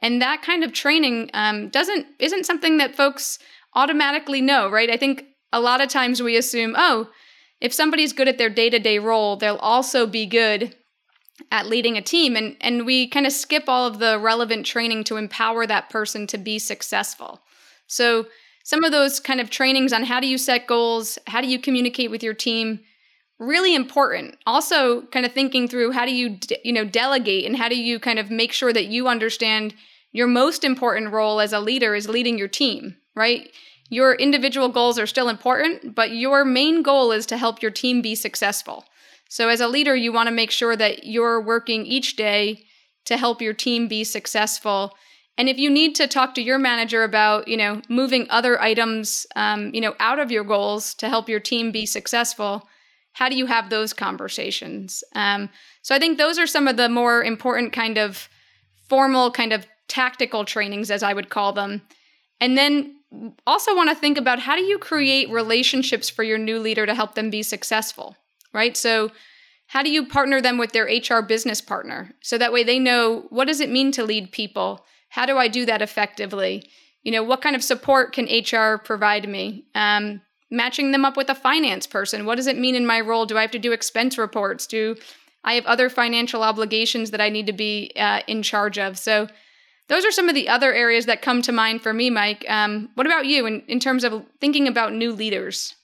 And 0.00 0.20
that 0.22 0.42
kind 0.42 0.62
of 0.62 0.72
training 0.72 1.30
um, 1.34 1.68
doesn't 1.68 2.06
isn't 2.18 2.46
something 2.46 2.78
that 2.78 2.94
folks 2.94 3.38
automatically 3.74 4.40
know, 4.40 4.70
right? 4.70 4.90
I 4.90 4.96
think 4.96 5.24
a 5.52 5.60
lot 5.60 5.80
of 5.80 5.88
times 5.88 6.22
we 6.22 6.36
assume, 6.36 6.74
oh, 6.76 7.08
if 7.60 7.72
somebody's 7.72 8.12
good 8.12 8.28
at 8.28 8.38
their 8.38 8.50
day-to-day 8.50 8.98
role, 8.98 9.36
they'll 9.36 9.56
also 9.56 10.06
be 10.06 10.26
good 10.26 10.74
at 11.50 11.66
leading 11.66 11.96
a 11.96 12.02
team 12.02 12.36
and 12.36 12.56
and 12.60 12.86
we 12.86 13.08
kind 13.08 13.26
of 13.26 13.32
skip 13.32 13.64
all 13.66 13.86
of 13.86 13.98
the 13.98 14.18
relevant 14.18 14.64
training 14.64 15.04
to 15.04 15.16
empower 15.16 15.66
that 15.66 15.90
person 15.90 16.26
to 16.26 16.38
be 16.38 16.58
successful. 16.58 17.40
So, 17.86 18.26
some 18.64 18.82
of 18.82 18.90
those 18.90 19.20
kind 19.20 19.40
of 19.40 19.48
trainings 19.48 19.92
on 19.92 20.02
how 20.02 20.18
do 20.18 20.26
you 20.26 20.38
set 20.38 20.66
goals, 20.66 21.18
how 21.28 21.40
do 21.40 21.46
you 21.46 21.58
communicate 21.58 22.10
with 22.10 22.22
your 22.22 22.34
team, 22.34 22.80
really 23.38 23.74
important. 23.74 24.36
Also, 24.46 25.02
kind 25.02 25.24
of 25.24 25.32
thinking 25.32 25.68
through 25.68 25.92
how 25.92 26.04
do 26.04 26.14
you 26.14 26.38
you 26.64 26.72
know 26.72 26.84
delegate 26.84 27.44
and 27.44 27.56
how 27.56 27.68
do 27.68 27.78
you 27.78 28.00
kind 28.00 28.18
of 28.18 28.30
make 28.30 28.52
sure 28.52 28.72
that 28.72 28.86
you 28.86 29.08
understand 29.08 29.74
your 30.12 30.26
most 30.26 30.64
important 30.64 31.12
role 31.12 31.40
as 31.40 31.52
a 31.52 31.60
leader 31.60 31.94
is 31.94 32.08
leading 32.08 32.38
your 32.38 32.48
team, 32.48 32.96
right? 33.14 33.50
Your 33.88 34.14
individual 34.14 34.68
goals 34.68 34.98
are 34.98 35.06
still 35.06 35.28
important, 35.28 35.94
but 35.94 36.10
your 36.10 36.44
main 36.44 36.82
goal 36.82 37.12
is 37.12 37.26
to 37.26 37.36
help 37.36 37.62
your 37.62 37.70
team 37.70 38.02
be 38.02 38.14
successful. 38.14 38.84
So, 39.28 39.48
as 39.48 39.60
a 39.60 39.68
leader, 39.68 39.94
you 39.94 40.12
want 40.12 40.28
to 40.28 40.34
make 40.34 40.50
sure 40.50 40.76
that 40.76 41.06
you're 41.06 41.40
working 41.40 41.84
each 41.84 42.16
day 42.16 42.64
to 43.04 43.16
help 43.16 43.40
your 43.40 43.54
team 43.54 43.88
be 43.88 44.04
successful 44.04 44.94
and 45.38 45.48
if 45.48 45.58
you 45.58 45.68
need 45.68 45.94
to 45.96 46.06
talk 46.06 46.34
to 46.34 46.42
your 46.42 46.58
manager 46.58 47.04
about, 47.04 47.46
you 47.46 47.56
know, 47.56 47.82
moving 47.88 48.26
other 48.30 48.60
items, 48.60 49.26
um, 49.36 49.74
you 49.74 49.80
know, 49.80 49.94
out 50.00 50.18
of 50.18 50.30
your 50.30 50.44
goals 50.44 50.94
to 50.94 51.08
help 51.08 51.28
your 51.28 51.40
team 51.40 51.70
be 51.70 51.84
successful, 51.84 52.66
how 53.12 53.28
do 53.28 53.36
you 53.36 53.46
have 53.46 53.68
those 53.68 53.92
conversations? 53.92 55.04
Um, 55.14 55.50
so 55.82 55.94
I 55.94 55.98
think 55.98 56.18
those 56.18 56.38
are 56.38 56.46
some 56.46 56.68
of 56.68 56.76
the 56.76 56.88
more 56.88 57.22
important 57.22 57.72
kind 57.72 57.98
of 57.98 58.28
formal, 58.88 59.30
kind 59.30 59.52
of 59.52 59.66
tactical 59.88 60.44
trainings, 60.44 60.90
as 60.90 61.02
I 61.02 61.12
would 61.12 61.28
call 61.28 61.52
them. 61.52 61.82
And 62.40 62.56
then 62.56 62.96
also 63.46 63.74
want 63.74 63.90
to 63.90 63.96
think 63.96 64.18
about 64.18 64.40
how 64.40 64.56
do 64.56 64.62
you 64.62 64.78
create 64.78 65.30
relationships 65.30 66.08
for 66.08 66.22
your 66.22 66.38
new 66.38 66.58
leader 66.58 66.86
to 66.86 66.94
help 66.94 67.14
them 67.14 67.30
be 67.30 67.42
successful, 67.42 68.16
right? 68.52 68.76
So 68.76 69.10
how 69.68 69.82
do 69.82 69.90
you 69.90 70.06
partner 70.06 70.40
them 70.40 70.58
with 70.58 70.72
their 70.72 70.84
HR 70.86 71.22
business 71.22 71.60
partner 71.60 72.12
so 72.22 72.38
that 72.38 72.52
way 72.52 72.64
they 72.64 72.78
know 72.78 73.26
what 73.30 73.46
does 73.46 73.60
it 73.60 73.70
mean 73.70 73.92
to 73.92 74.04
lead 74.04 74.32
people? 74.32 74.84
How 75.16 75.24
do 75.24 75.38
I 75.38 75.48
do 75.48 75.64
that 75.64 75.80
effectively? 75.80 76.68
You 77.02 77.10
know, 77.10 77.22
what 77.22 77.40
kind 77.40 77.56
of 77.56 77.64
support 77.64 78.12
can 78.12 78.26
HR 78.26 78.76
provide 78.76 79.26
me? 79.26 79.64
Um, 79.74 80.20
matching 80.50 80.92
them 80.92 81.06
up 81.06 81.16
with 81.16 81.30
a 81.30 81.34
finance 81.34 81.86
person. 81.86 82.26
What 82.26 82.34
does 82.34 82.46
it 82.46 82.58
mean 82.58 82.74
in 82.74 82.84
my 82.84 83.00
role? 83.00 83.24
Do 83.24 83.38
I 83.38 83.40
have 83.40 83.50
to 83.52 83.58
do 83.58 83.72
expense 83.72 84.18
reports? 84.18 84.66
Do 84.66 84.94
I 85.42 85.54
have 85.54 85.64
other 85.64 85.88
financial 85.88 86.42
obligations 86.42 87.12
that 87.12 87.20
I 87.22 87.30
need 87.30 87.46
to 87.46 87.54
be 87.54 87.92
uh, 87.96 88.20
in 88.26 88.42
charge 88.42 88.78
of? 88.78 88.98
So, 88.98 89.28
those 89.88 90.04
are 90.04 90.10
some 90.10 90.28
of 90.28 90.34
the 90.34 90.50
other 90.50 90.74
areas 90.74 91.06
that 91.06 91.22
come 91.22 91.40
to 91.42 91.52
mind 91.52 91.80
for 91.80 91.94
me, 91.94 92.10
Mike. 92.10 92.44
Um, 92.46 92.90
what 92.94 93.06
about 93.06 93.24
you 93.24 93.46
in, 93.46 93.62
in 93.68 93.80
terms 93.80 94.04
of 94.04 94.22
thinking 94.38 94.68
about 94.68 94.92
new 94.92 95.14
leaders? 95.14 95.76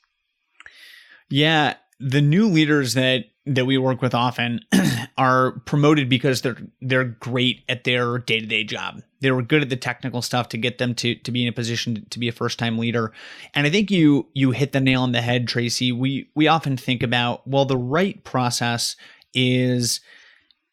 Yeah, 1.30 1.76
the 1.98 2.20
new 2.20 2.48
leaders 2.48 2.92
that 2.94 3.24
that 3.46 3.64
we 3.64 3.78
work 3.78 4.02
with 4.02 4.14
often 4.14 4.60
are 5.18 5.52
promoted 5.60 6.08
because 6.08 6.42
they're 6.42 6.58
they're 6.80 7.04
great 7.04 7.62
at 7.68 7.84
their 7.84 8.18
day-to-day 8.18 8.64
job. 8.64 9.02
They 9.20 9.30
were 9.30 9.42
good 9.42 9.62
at 9.62 9.68
the 9.68 9.76
technical 9.76 10.22
stuff 10.22 10.48
to 10.50 10.58
get 10.58 10.78
them 10.78 10.94
to 10.96 11.14
to 11.14 11.30
be 11.30 11.42
in 11.42 11.48
a 11.48 11.52
position 11.52 12.06
to 12.10 12.18
be 12.18 12.28
a 12.28 12.32
first-time 12.32 12.78
leader. 12.78 13.12
And 13.54 13.66
I 13.66 13.70
think 13.70 13.90
you 13.90 14.28
you 14.34 14.50
hit 14.50 14.72
the 14.72 14.80
nail 14.80 15.02
on 15.02 15.12
the 15.12 15.22
head, 15.22 15.48
Tracy. 15.48 15.92
We 15.92 16.30
we 16.34 16.48
often 16.48 16.76
think 16.76 17.02
about 17.02 17.46
well 17.46 17.64
the 17.64 17.76
right 17.76 18.22
process 18.24 18.96
is 19.34 20.00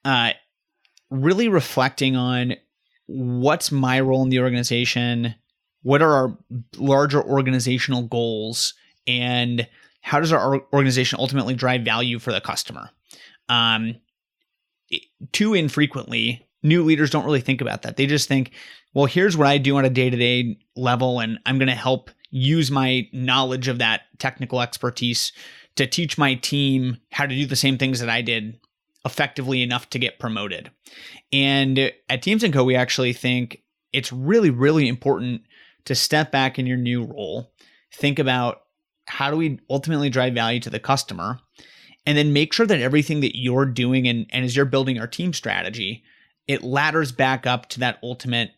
uh 0.05 0.31
really 1.10 1.48
reflecting 1.48 2.15
on 2.15 2.55
what's 3.08 3.72
my 3.72 4.00
role 4.00 4.22
in 4.22 4.29
the 4.29 4.39
organization, 4.39 5.34
what 5.81 6.01
are 6.01 6.13
our 6.13 6.38
larger 6.77 7.24
organizational 7.24 8.03
goals 8.03 8.74
and 9.08 9.67
how 10.01 10.19
does 10.19 10.31
our 10.31 10.62
organization 10.72 11.19
ultimately 11.19 11.55
drive 11.55 11.81
value 11.81 12.19
for 12.19 12.31
the 12.31 12.41
customer? 12.41 12.91
Um, 13.50 13.96
too 15.31 15.53
infrequently, 15.53 16.46
new 16.63 16.84
leaders 16.84 17.10
don't 17.10 17.25
really 17.25 17.41
think 17.41 17.62
about 17.62 17.84
that. 17.84 17.98
They 17.98 18.05
just 18.05 18.27
think, 18.27 18.51
well, 18.93 19.05
here's 19.05 19.38
what 19.38 19.48
I 19.48 19.58
do 19.58 19.77
on 19.77 19.86
a 19.86 19.89
day 19.89 20.10
to 20.10 20.17
day 20.17 20.58
level, 20.75 21.19
and 21.19 21.39
I'm 21.46 21.58
going 21.58 21.67
to 21.67 21.75
help 21.75 22.10
use 22.31 22.69
my 22.69 23.08
knowledge 23.12 23.67
of 23.67 23.79
that 23.79 24.01
technical 24.19 24.62
expertise 24.62 25.31
to 25.75 25.88
teach 25.88 26.17
my 26.17 26.36
team 26.36 26.98
how 27.12 27.25
to 27.25 27.36
do 27.36 27.46
the 27.46 27.55
same 27.55 27.77
things 27.77 28.00
that 28.00 28.10
I 28.10 28.22
did 28.22 28.60
effectively 29.05 29.63
enough 29.63 29.89
to 29.91 30.00
get 30.00 30.19
promoted. 30.19 30.69
And 31.31 31.91
at 32.10 32.22
Teames 32.22 32.43
and 32.43 32.53
Co, 32.53 32.63
we 32.63 32.75
actually 32.75 33.13
think 33.13 33.63
it's 33.93 34.12
really, 34.12 34.50
really 34.50 34.88
important 34.88 35.43
to 35.86 35.96
step 35.96 36.31
back 36.31 36.60
in 36.60 36.67
your 36.67 36.77
new 36.77 37.05
role, 37.05 37.51
think 37.93 38.19
about 38.19 38.63
how 39.08 39.31
do 39.31 39.38
we 39.38 39.60
ultimately 39.69 40.10
drive 40.10 40.34
value 40.34 40.60
to 40.60 40.69
the 40.69 40.79
customer, 40.79 41.39
and 42.06 42.18
then 42.18 42.34
make 42.34 42.53
sure 42.53 42.65
that 42.65 42.82
everything 42.82 43.20
that 43.22 43.38
you're 43.38 43.65
doing 43.65 44.08
and, 44.08 44.25
and 44.32 44.46
as 44.46 44.56
you're 44.56 44.65
building 44.65 45.00
our 45.00 45.08
team 45.08 45.34
strategy, 45.34 46.03
it 46.48 46.63
ladders 46.63 47.12
back 47.12 47.46
up 47.46 47.70
to 47.70 47.79
that 47.79 48.00
ultimate, 48.01 48.51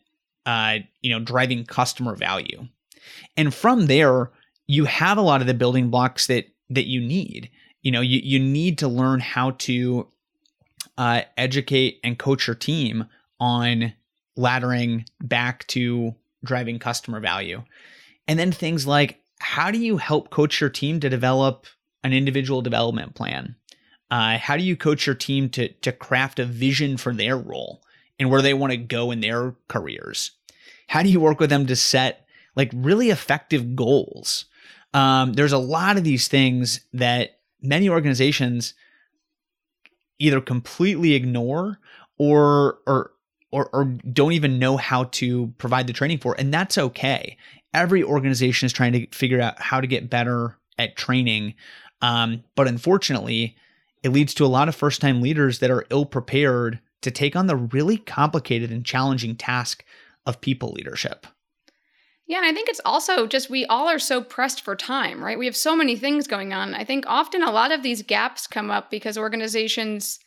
uh, 0.46 0.78
you 1.02 1.10
know, 1.10 1.22
driving 1.22 1.64
customer 1.64 2.16
value. 2.16 2.66
And 3.36 3.52
from 3.52 3.86
there, 3.86 4.30
you 4.66 4.84
have 4.86 5.18
a 5.18 5.22
lot 5.22 5.40
of 5.40 5.46
the 5.46 5.54
building 5.54 5.90
blocks 5.90 6.26
that 6.28 6.46
that 6.70 6.86
you 6.86 7.00
need. 7.00 7.50
You 7.82 7.90
know, 7.90 8.00
you, 8.00 8.20
you 8.22 8.38
need 8.38 8.78
to 8.78 8.88
learn 8.88 9.20
how 9.20 9.50
to 9.50 10.08
uh, 10.96 11.22
educate 11.36 12.00
and 12.02 12.18
coach 12.18 12.46
your 12.46 12.56
team 12.56 13.06
on 13.40 13.92
laddering 14.38 15.04
back 15.20 15.66
to 15.66 16.14
driving 16.44 16.78
customer 16.78 17.20
value. 17.20 17.62
And 18.26 18.38
then 18.38 18.52
things 18.52 18.86
like 18.86 19.20
how 19.40 19.70
do 19.70 19.78
you 19.78 19.96
help 19.96 20.30
coach 20.30 20.60
your 20.60 20.70
team 20.70 21.00
to 21.00 21.10
develop 21.10 21.66
an 22.04 22.12
individual 22.12 22.62
development 22.62 23.14
plan? 23.14 23.56
Uh, 24.10 24.36
how 24.38 24.56
do 24.56 24.62
you 24.62 24.76
coach 24.76 25.06
your 25.06 25.14
team 25.14 25.48
to 25.50 25.68
to 25.68 25.92
craft 25.92 26.38
a 26.38 26.44
vision 26.44 26.96
for 26.96 27.14
their 27.14 27.36
role 27.36 27.82
and 28.18 28.30
where 28.30 28.42
they 28.42 28.54
want 28.54 28.72
to 28.72 28.76
go 28.76 29.10
in 29.10 29.20
their 29.20 29.54
careers? 29.68 30.32
How 30.88 31.02
do 31.02 31.08
you 31.08 31.20
work 31.20 31.40
with 31.40 31.50
them 31.50 31.66
to 31.66 31.76
set 31.76 32.26
like 32.54 32.70
really 32.74 33.10
effective 33.10 33.74
goals? 33.74 34.44
Um, 34.92 35.32
there's 35.32 35.52
a 35.52 35.58
lot 35.58 35.96
of 35.96 36.04
these 36.04 36.28
things 36.28 36.80
that 36.92 37.38
many 37.62 37.88
organizations 37.88 38.74
either 40.18 40.40
completely 40.40 41.14
ignore 41.14 41.78
or 42.18 42.78
or 42.86 43.12
or, 43.50 43.68
or 43.72 43.84
don't 43.84 44.32
even 44.32 44.58
know 44.58 44.76
how 44.76 45.04
to 45.04 45.52
provide 45.58 45.86
the 45.86 45.92
training 45.92 46.18
for. 46.18 46.34
And 46.38 46.52
that's 46.52 46.78
okay. 46.78 47.36
Every 47.74 48.02
organization 48.02 48.66
is 48.66 48.72
trying 48.72 48.92
to 48.92 49.06
figure 49.08 49.40
out 49.40 49.60
how 49.60 49.80
to 49.80 49.86
get 49.86 50.10
better 50.10 50.58
at 50.78 50.96
training. 50.96 51.54
Um, 52.02 52.44
but 52.56 52.68
unfortunately, 52.68 53.56
it 54.02 54.10
leads 54.10 54.34
to 54.34 54.44
a 54.44 54.46
lot 54.46 54.68
of 54.68 54.74
first 54.74 55.00
time 55.00 55.22
leaders 55.22 55.60
that 55.60 55.70
are 55.70 55.86
ill 55.90 56.04
prepared 56.04 56.80
to 57.00 57.10
take 57.10 57.34
on 57.34 57.46
the 57.46 57.56
really 57.56 57.96
complicated 57.96 58.70
and 58.70 58.84
challenging 58.84 59.36
task 59.36 59.84
of 60.26 60.40
people 60.40 60.72
leadership. 60.72 61.26
Yeah, 62.26 62.38
and 62.38 62.46
I 62.46 62.52
think 62.52 62.68
it's 62.68 62.80
also 62.84 63.26
just 63.26 63.50
we 63.50 63.66
all 63.66 63.88
are 63.88 63.98
so 63.98 64.22
pressed 64.22 64.64
for 64.64 64.76
time, 64.76 65.22
right? 65.22 65.38
We 65.38 65.46
have 65.46 65.56
so 65.56 65.76
many 65.76 65.96
things 65.96 66.26
going 66.26 66.52
on. 66.52 66.74
I 66.74 66.84
think 66.84 67.04
often 67.06 67.42
a 67.42 67.50
lot 67.50 67.72
of 67.72 67.82
these 67.82 68.02
gaps 68.02 68.46
come 68.46 68.70
up 68.70 68.90
because 68.90 69.18
organizations, 69.18 70.20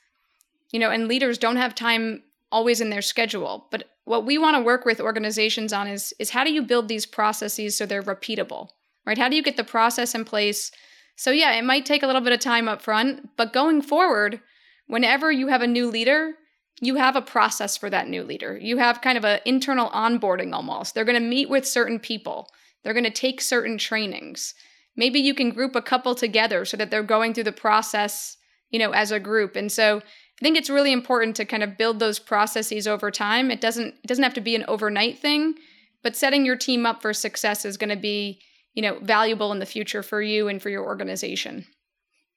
you 0.72 0.80
know, 0.80 0.92
and 0.92 1.08
leaders 1.08 1.38
don't 1.38 1.56
have 1.56 1.74
time 1.74 2.24
always 2.52 2.82
in 2.82 2.90
their 2.90 3.02
schedule. 3.02 3.68
But 3.72 3.90
what 4.04 4.26
we 4.26 4.38
want 4.38 4.56
to 4.56 4.64
work 4.64 4.86
with 4.86 5.02
organizations 5.02 5.74
on 5.74 5.88
is 5.88 6.14
is 6.20 6.30
how 6.30 6.44
do 6.44 6.52
you 6.52 6.62
build 6.62 6.88
these 6.88 7.06
processes 7.06 7.76
so 7.76 7.86
they're 7.86 8.04
repeatable, 8.04 8.70
right? 9.06 9.18
How 9.18 9.30
do 9.30 9.36
you 9.36 9.44
get 9.44 9.58
the 9.58 9.64
process 9.64 10.14
in 10.14 10.26
place? 10.26 10.72
So 11.16 11.32
yeah, 11.32 11.54
it 11.54 11.64
might 11.64 11.86
take 11.86 12.04
a 12.04 12.08
little 12.08 12.22
bit 12.22 12.34
of 12.34 12.40
time 12.40 12.68
up 12.68 12.82
front, 12.82 13.30
but 13.38 13.54
going 13.54 13.82
forward, 13.82 14.42
whenever 14.88 15.32
you 15.32 15.48
have 15.48 15.62
a 15.62 15.68
new 15.68 15.90
leader, 15.90 16.34
you 16.82 16.96
have 16.96 17.16
a 17.16 17.22
process 17.22 17.78
for 17.78 17.90
that 17.90 18.10
new 18.10 18.24
leader. 18.24 18.58
You 18.58 18.78
have 18.78 19.02
kind 19.02 19.18
of 19.18 19.24
an 19.24 19.40
internal 19.46 19.90
onboarding 19.90 20.54
almost. 20.54 20.94
They're 20.94 21.06
going 21.06 21.22
to 21.22 21.28
meet 21.28 21.50
with 21.50 21.66
certain 21.66 22.00
people. 22.00 22.50
They're 22.84 22.94
going 22.94 23.06
to 23.06 23.12
take 23.12 23.40
certain 23.40 23.78
trainings. 23.78 24.54
Maybe 24.98 25.20
you 25.20 25.34
can 25.34 25.52
group 25.52 25.76
a 25.76 25.82
couple 25.82 26.16
together 26.16 26.66
so 26.66 26.78
that 26.78 26.92
they're 26.92 27.04
going 27.04 27.34
through 27.34 27.46
the 27.46 27.52
process, 27.52 28.38
you 28.70 28.80
know, 28.80 28.92
as 28.92 29.12
a 29.12 29.20
group. 29.20 29.56
And 29.56 29.72
so 29.72 29.98
I 29.98 30.44
think 30.44 30.58
it's 30.58 30.70
really 30.70 30.92
important 30.92 31.36
to 31.38 31.46
kind 31.46 31.64
of 31.64 31.78
build 31.78 32.00
those 32.00 32.20
processes 32.20 32.88
over 32.88 33.10
time. 33.10 33.52
It 33.52 33.62
doesn't 33.62 33.96
it 34.04 34.08
doesn't 34.08 34.24
have 34.24 34.34
to 34.34 34.42
be 34.42 34.56
an 34.56 34.66
overnight 34.68 35.18
thing, 35.18 35.56
but 36.04 36.16
setting 36.16 36.46
your 36.46 36.58
team 36.58 36.86
up 36.86 37.02
for 37.02 37.14
success 37.14 37.64
is 37.64 37.78
going 37.78 37.90
to 37.90 37.96
be, 37.96 38.42
you 38.76 38.82
know, 38.82 39.00
valuable 39.00 39.52
in 39.52 39.60
the 39.60 39.66
future 39.66 40.04
for 40.04 40.22
you 40.22 40.48
and 40.48 40.62
for 40.62 40.70
your 40.70 40.86
organization. 40.86 41.66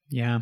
Yeah. 0.08 0.40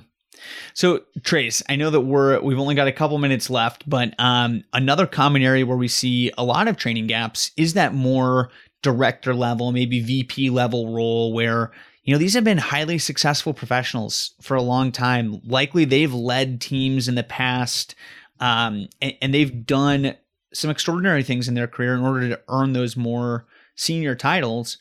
So 0.75 1.01
Trace, 1.23 1.63
I 1.69 1.77
know 1.77 1.91
that 1.91 2.03
we're 2.03 2.41
we've 2.41 2.59
only 2.59 2.75
got 2.75 2.89
a 2.89 2.93
couple 2.93 3.17
minutes 3.19 3.49
left, 3.49 3.89
but 3.89 4.15
um, 4.19 4.65
another 4.73 5.07
common 5.07 5.43
area 5.43 5.67
where 5.67 5.77
we 5.77 5.89
see 5.89 6.31
a 6.37 6.45
lot 6.45 6.69
of 6.69 6.77
training 6.77 7.07
gaps 7.07 7.51
is 7.57 7.75
that 7.75 7.95
more 7.95 8.51
director 8.83 9.35
level, 9.35 9.73
maybe 9.73 10.01
VP 10.01 10.51
level 10.51 10.95
role 10.95 11.33
where 11.33 11.73
you 12.07 12.13
know, 12.13 12.19
these 12.19 12.35
have 12.35 12.45
been 12.45 12.59
highly 12.59 12.99
successful 12.99 13.53
professionals 13.53 14.31
for 14.41 14.57
a 14.57 14.63
long 14.63 14.93
time. 14.93 15.41
Likely 15.45 15.85
they've 15.85 16.15
led 16.15 16.61
teams 16.61 17.09
in 17.09 17.17
the 17.17 17.25
past 17.25 17.97
um, 18.39 18.89
and, 19.03 19.15
and 19.21 19.35
they've 19.35 19.67
done 19.67 20.15
some 20.55 20.71
extraordinary 20.71 21.25
things 21.25 21.49
in 21.49 21.55
their 21.55 21.67
career 21.67 21.95
in 21.95 22.03
order 22.03 22.29
to 22.29 22.41
earn 22.49 22.75
those 22.75 22.97
more 22.97 23.47
senior 23.75 24.15
titles. 24.15 24.79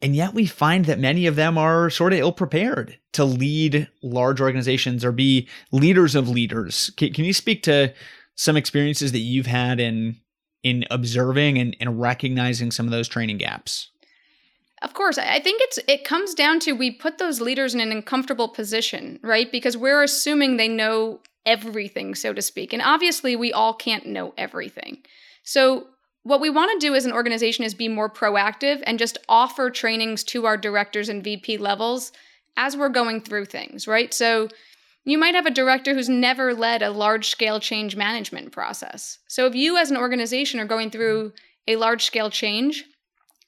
And 0.00 0.14
yet 0.14 0.32
we 0.32 0.46
find 0.46 0.84
that 0.84 1.00
many 1.00 1.26
of 1.26 1.36
them 1.36 1.58
are 1.58 1.90
sort 1.90 2.12
of 2.12 2.20
ill 2.20 2.32
prepared 2.32 2.98
to 3.12 3.24
lead 3.24 3.88
large 4.02 4.40
organizations 4.40 5.04
or 5.04 5.10
be 5.10 5.48
leaders 5.72 6.14
of 6.14 6.28
leaders. 6.28 6.90
Can, 6.96 7.12
can, 7.12 7.24
you 7.24 7.32
speak 7.32 7.64
to 7.64 7.92
some 8.36 8.56
experiences 8.56 9.10
that 9.12 9.18
you've 9.18 9.46
had 9.46 9.80
in 9.80 10.20
in 10.62 10.84
observing 10.90 11.58
and, 11.58 11.76
and 11.80 12.00
recognizing 12.00 12.70
some 12.70 12.86
of 12.86 12.92
those 12.92 13.08
training 13.08 13.38
gaps? 13.38 13.90
Of 14.82 14.94
course, 14.94 15.18
I 15.18 15.40
think 15.40 15.60
it's 15.62 15.78
it 15.88 16.04
comes 16.04 16.34
down 16.34 16.60
to 16.60 16.72
we 16.72 16.92
put 16.92 17.18
those 17.18 17.40
leaders 17.40 17.74
in 17.74 17.80
an 17.80 17.90
uncomfortable 17.90 18.48
position, 18.48 19.18
right? 19.22 19.50
Because 19.50 19.76
we're 19.76 20.02
assuming 20.02 20.56
they 20.56 20.68
know 20.68 21.20
everything, 21.44 22.14
so 22.14 22.32
to 22.32 22.42
speak. 22.42 22.72
And 22.72 22.82
obviously, 22.82 23.34
we 23.34 23.52
all 23.52 23.74
can't 23.74 24.06
know 24.06 24.34
everything. 24.38 24.98
So, 25.42 25.88
what 26.28 26.42
we 26.42 26.50
want 26.50 26.70
to 26.78 26.86
do 26.86 26.94
as 26.94 27.06
an 27.06 27.12
organization 27.12 27.64
is 27.64 27.72
be 27.72 27.88
more 27.88 28.10
proactive 28.10 28.82
and 28.86 28.98
just 28.98 29.16
offer 29.30 29.70
trainings 29.70 30.22
to 30.24 30.44
our 30.44 30.58
directors 30.58 31.08
and 31.08 31.24
VP 31.24 31.56
levels 31.56 32.12
as 32.58 32.76
we're 32.76 32.90
going 32.90 33.22
through 33.22 33.46
things, 33.46 33.88
right? 33.88 34.12
So, 34.12 34.48
you 35.04 35.16
might 35.16 35.34
have 35.34 35.46
a 35.46 35.50
director 35.50 35.94
who's 35.94 36.10
never 36.10 36.52
led 36.52 36.82
a 36.82 36.90
large 36.90 37.30
scale 37.30 37.60
change 37.60 37.96
management 37.96 38.52
process. 38.52 39.20
So, 39.26 39.46
if 39.46 39.54
you 39.54 39.78
as 39.78 39.90
an 39.90 39.96
organization 39.96 40.60
are 40.60 40.66
going 40.66 40.90
through 40.90 41.32
a 41.66 41.76
large 41.76 42.04
scale 42.04 42.28
change, 42.28 42.84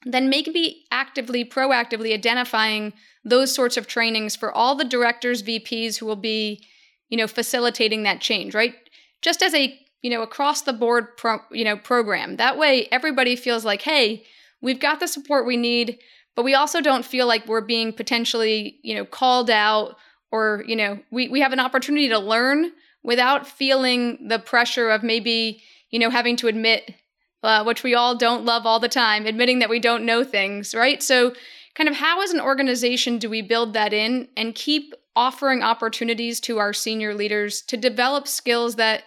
then 0.03 0.27
maybe 0.27 0.49
be 0.49 0.85
actively, 0.89 1.45
proactively 1.45 2.15
identifying 2.15 2.93
those 3.23 3.53
sorts 3.53 3.77
of 3.77 3.85
trainings 3.85 4.35
for 4.35 4.51
all 4.51 4.73
the 4.73 4.85
directors, 4.85 5.43
VPs 5.43 5.99
who 5.99 6.07
will 6.07 6.15
be, 6.15 6.65
you 7.09 7.17
know, 7.17 7.27
facilitating 7.27 8.01
that 8.03 8.21
change, 8.21 8.55
right? 8.55 8.73
Just 9.21 9.43
as 9.43 9.53
a, 9.53 9.79
you 10.01 10.09
know, 10.09 10.21
across 10.21 10.61
the 10.61 10.73
board, 10.73 11.15
pro, 11.17 11.39
you 11.51 11.63
know, 11.63 11.77
program. 11.77 12.37
That 12.37 12.57
way, 12.57 12.87
everybody 12.91 13.35
feels 13.35 13.63
like, 13.65 13.83
hey, 13.83 14.23
we've 14.61 14.79
got 14.79 14.99
the 14.99 15.07
support 15.07 15.45
we 15.45 15.57
need, 15.57 15.99
but 16.35 16.45
we 16.45 16.53
also 16.53 16.81
don't 16.81 17.05
feel 17.05 17.27
like 17.27 17.47
we're 17.47 17.61
being 17.61 17.93
potentially, 17.93 18.79
you 18.83 18.95
know, 18.95 19.05
called 19.05 19.49
out 19.49 19.95
or, 20.31 20.63
you 20.67 20.75
know, 20.75 20.99
we, 21.11 21.27
we 21.27 21.41
have 21.41 21.53
an 21.53 21.59
opportunity 21.59 22.09
to 22.09 22.19
learn 22.19 22.71
without 23.03 23.47
feeling 23.47 24.27
the 24.27 24.39
pressure 24.39 24.89
of 24.89 25.03
maybe, 25.03 25.61
you 25.89 25.99
know, 25.99 26.09
having 26.09 26.35
to 26.37 26.47
admit 26.47 26.95
uh, 27.43 27.63
which 27.63 27.83
we 27.83 27.95
all 27.95 28.15
don't 28.15 28.45
love 28.45 28.65
all 28.65 28.79
the 28.79 28.87
time, 28.87 29.25
admitting 29.25 29.59
that 29.59 29.69
we 29.69 29.79
don't 29.79 30.05
know 30.05 30.23
things, 30.23 30.75
right? 30.75 31.01
So, 31.01 31.33
kind 31.73 31.87
of 31.87 31.95
how 31.95 32.21
as 32.21 32.31
an 32.31 32.41
organization 32.41 33.17
do 33.17 33.29
we 33.29 33.41
build 33.41 33.73
that 33.73 33.93
in 33.93 34.27
and 34.35 34.53
keep 34.53 34.93
offering 35.15 35.63
opportunities 35.63 36.39
to 36.41 36.59
our 36.59 36.73
senior 36.73 37.15
leaders 37.15 37.61
to 37.61 37.77
develop 37.77 38.27
skills 38.27 38.75
that 38.75 39.03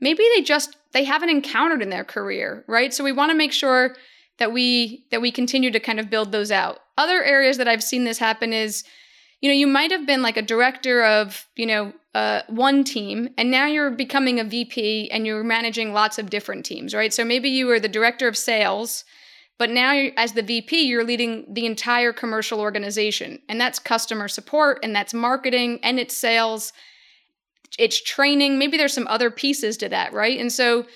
maybe 0.00 0.24
they 0.34 0.42
just 0.42 0.76
they 0.92 1.04
haven't 1.04 1.30
encountered 1.30 1.82
in 1.82 1.90
their 1.90 2.04
career, 2.04 2.64
right? 2.66 2.92
So 2.92 3.04
we 3.04 3.12
want 3.12 3.30
to 3.30 3.36
make 3.36 3.52
sure 3.52 3.96
that 4.38 4.52
we 4.52 5.06
that 5.10 5.20
we 5.20 5.30
continue 5.30 5.70
to 5.70 5.80
kind 5.80 6.00
of 6.00 6.10
build 6.10 6.32
those 6.32 6.50
out. 6.50 6.78
Other 6.98 7.22
areas 7.22 7.58
that 7.58 7.68
I've 7.68 7.82
seen 7.82 8.04
this 8.04 8.18
happen 8.18 8.52
is 8.52 8.84
you 9.40 9.50
know, 9.50 9.54
you 9.54 9.66
might 9.66 9.90
have 9.90 10.06
been 10.06 10.22
like 10.22 10.36
a 10.36 10.42
director 10.42 11.04
of, 11.04 11.46
you 11.56 11.66
know, 11.66 11.92
uh, 12.14 12.42
one 12.48 12.82
team, 12.82 13.28
and 13.36 13.50
now 13.50 13.66
you're 13.66 13.90
becoming 13.90 14.40
a 14.40 14.44
VP 14.44 15.10
and 15.10 15.26
you're 15.26 15.44
managing 15.44 15.92
lots 15.92 16.18
of 16.18 16.30
different 16.30 16.64
teams, 16.64 16.94
right? 16.94 17.12
So 17.12 17.24
maybe 17.24 17.50
you 17.50 17.66
were 17.66 17.78
the 17.78 17.88
director 17.88 18.26
of 18.26 18.38
sales, 18.38 19.04
but 19.58 19.70
now 19.70 19.92
as 20.16 20.32
the 20.32 20.42
VP, 20.42 20.82
you're 20.82 21.04
leading 21.04 21.52
the 21.52 21.66
entire 21.66 22.14
commercial 22.14 22.60
organization, 22.60 23.40
and 23.48 23.60
that's 23.60 23.78
customer 23.78 24.28
support, 24.28 24.78
and 24.82 24.96
that's 24.96 25.12
marketing, 25.12 25.78
and 25.82 26.00
it's 26.00 26.16
sales, 26.16 26.72
it's 27.78 28.02
training. 28.02 28.58
Maybe 28.58 28.76
there's 28.76 28.94
some 28.94 29.08
other 29.08 29.30
pieces 29.30 29.76
to 29.78 29.88
that, 29.88 30.12
right? 30.12 30.38
And 30.38 30.52
so 30.52 30.86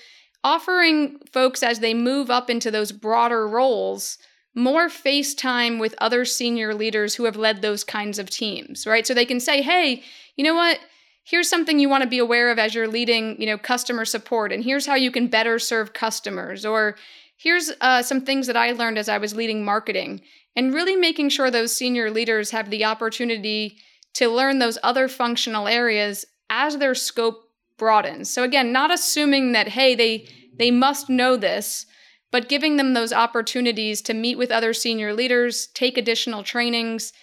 offering 0.43 1.19
folks 1.31 1.63
as 1.63 1.79
they 1.79 1.93
move 1.93 2.29
up 2.29 2.49
into 2.49 2.71
those 2.71 2.91
broader 2.91 3.47
roles 3.47 4.17
more 4.53 4.89
face 4.89 5.33
time 5.33 5.79
with 5.79 5.95
other 5.99 6.25
senior 6.25 6.73
leaders 6.73 7.15
who 7.15 7.23
have 7.23 7.37
led 7.37 7.61
those 7.61 7.83
kinds 7.83 8.19
of 8.19 8.29
teams, 8.29 8.85
right? 8.85 9.07
So 9.07 9.13
they 9.13 9.25
can 9.25 9.39
say, 9.39 9.61
hey, 9.61 10.03
you 10.35 10.43
know 10.43 10.55
what? 10.55 10.79
Here's 11.23 11.49
something 11.49 11.79
you 11.79 11.87
want 11.87 12.03
to 12.03 12.09
be 12.09 12.17
aware 12.17 12.51
of 12.51 12.59
as 12.59 12.75
you're 12.75 12.87
leading, 12.87 13.39
you 13.39 13.45
know, 13.45 13.57
customer 13.57 14.05
support, 14.05 14.51
and 14.51 14.63
here's 14.63 14.85
how 14.85 14.95
you 14.95 15.11
can 15.11 15.27
better 15.27 15.59
serve 15.59 15.93
customers, 15.93 16.65
or 16.65 16.95
here's 17.37 17.71
uh, 17.79 18.01
some 18.01 18.21
things 18.21 18.47
that 18.47 18.57
I 18.57 18.71
learned 18.71 18.97
as 18.97 19.07
I 19.07 19.19
was 19.19 19.35
leading 19.35 19.63
marketing, 19.63 20.21
and 20.55 20.73
really 20.73 20.95
making 20.95 21.29
sure 21.29 21.49
those 21.49 21.75
senior 21.75 22.09
leaders 22.09 22.51
have 22.51 22.69
the 22.69 22.83
opportunity 22.83 23.77
to 24.15 24.27
learn 24.27 24.59
those 24.59 24.79
other 24.83 25.07
functional 25.07 25.67
areas 25.67 26.25
as 26.51 26.77
their 26.77 26.93
scope 26.93 27.49
broadens. 27.77 28.29
So 28.31 28.43
again, 28.43 28.71
not 28.71 28.93
assuming 28.93 29.53
that 29.53 29.69
hey, 29.69 29.95
they 29.95 30.27
they 30.55 30.69
must 30.69 31.09
know 31.09 31.35
this, 31.37 31.87
but 32.29 32.49
giving 32.49 32.77
them 32.77 32.93
those 32.93 33.11
opportunities 33.11 34.01
to 34.03 34.13
meet 34.13 34.37
with 34.37 34.51
other 34.51 34.73
senior 34.73 35.13
leaders, 35.13 35.67
take 35.67 35.97
additional 35.97 36.43
trainings, 36.43 37.13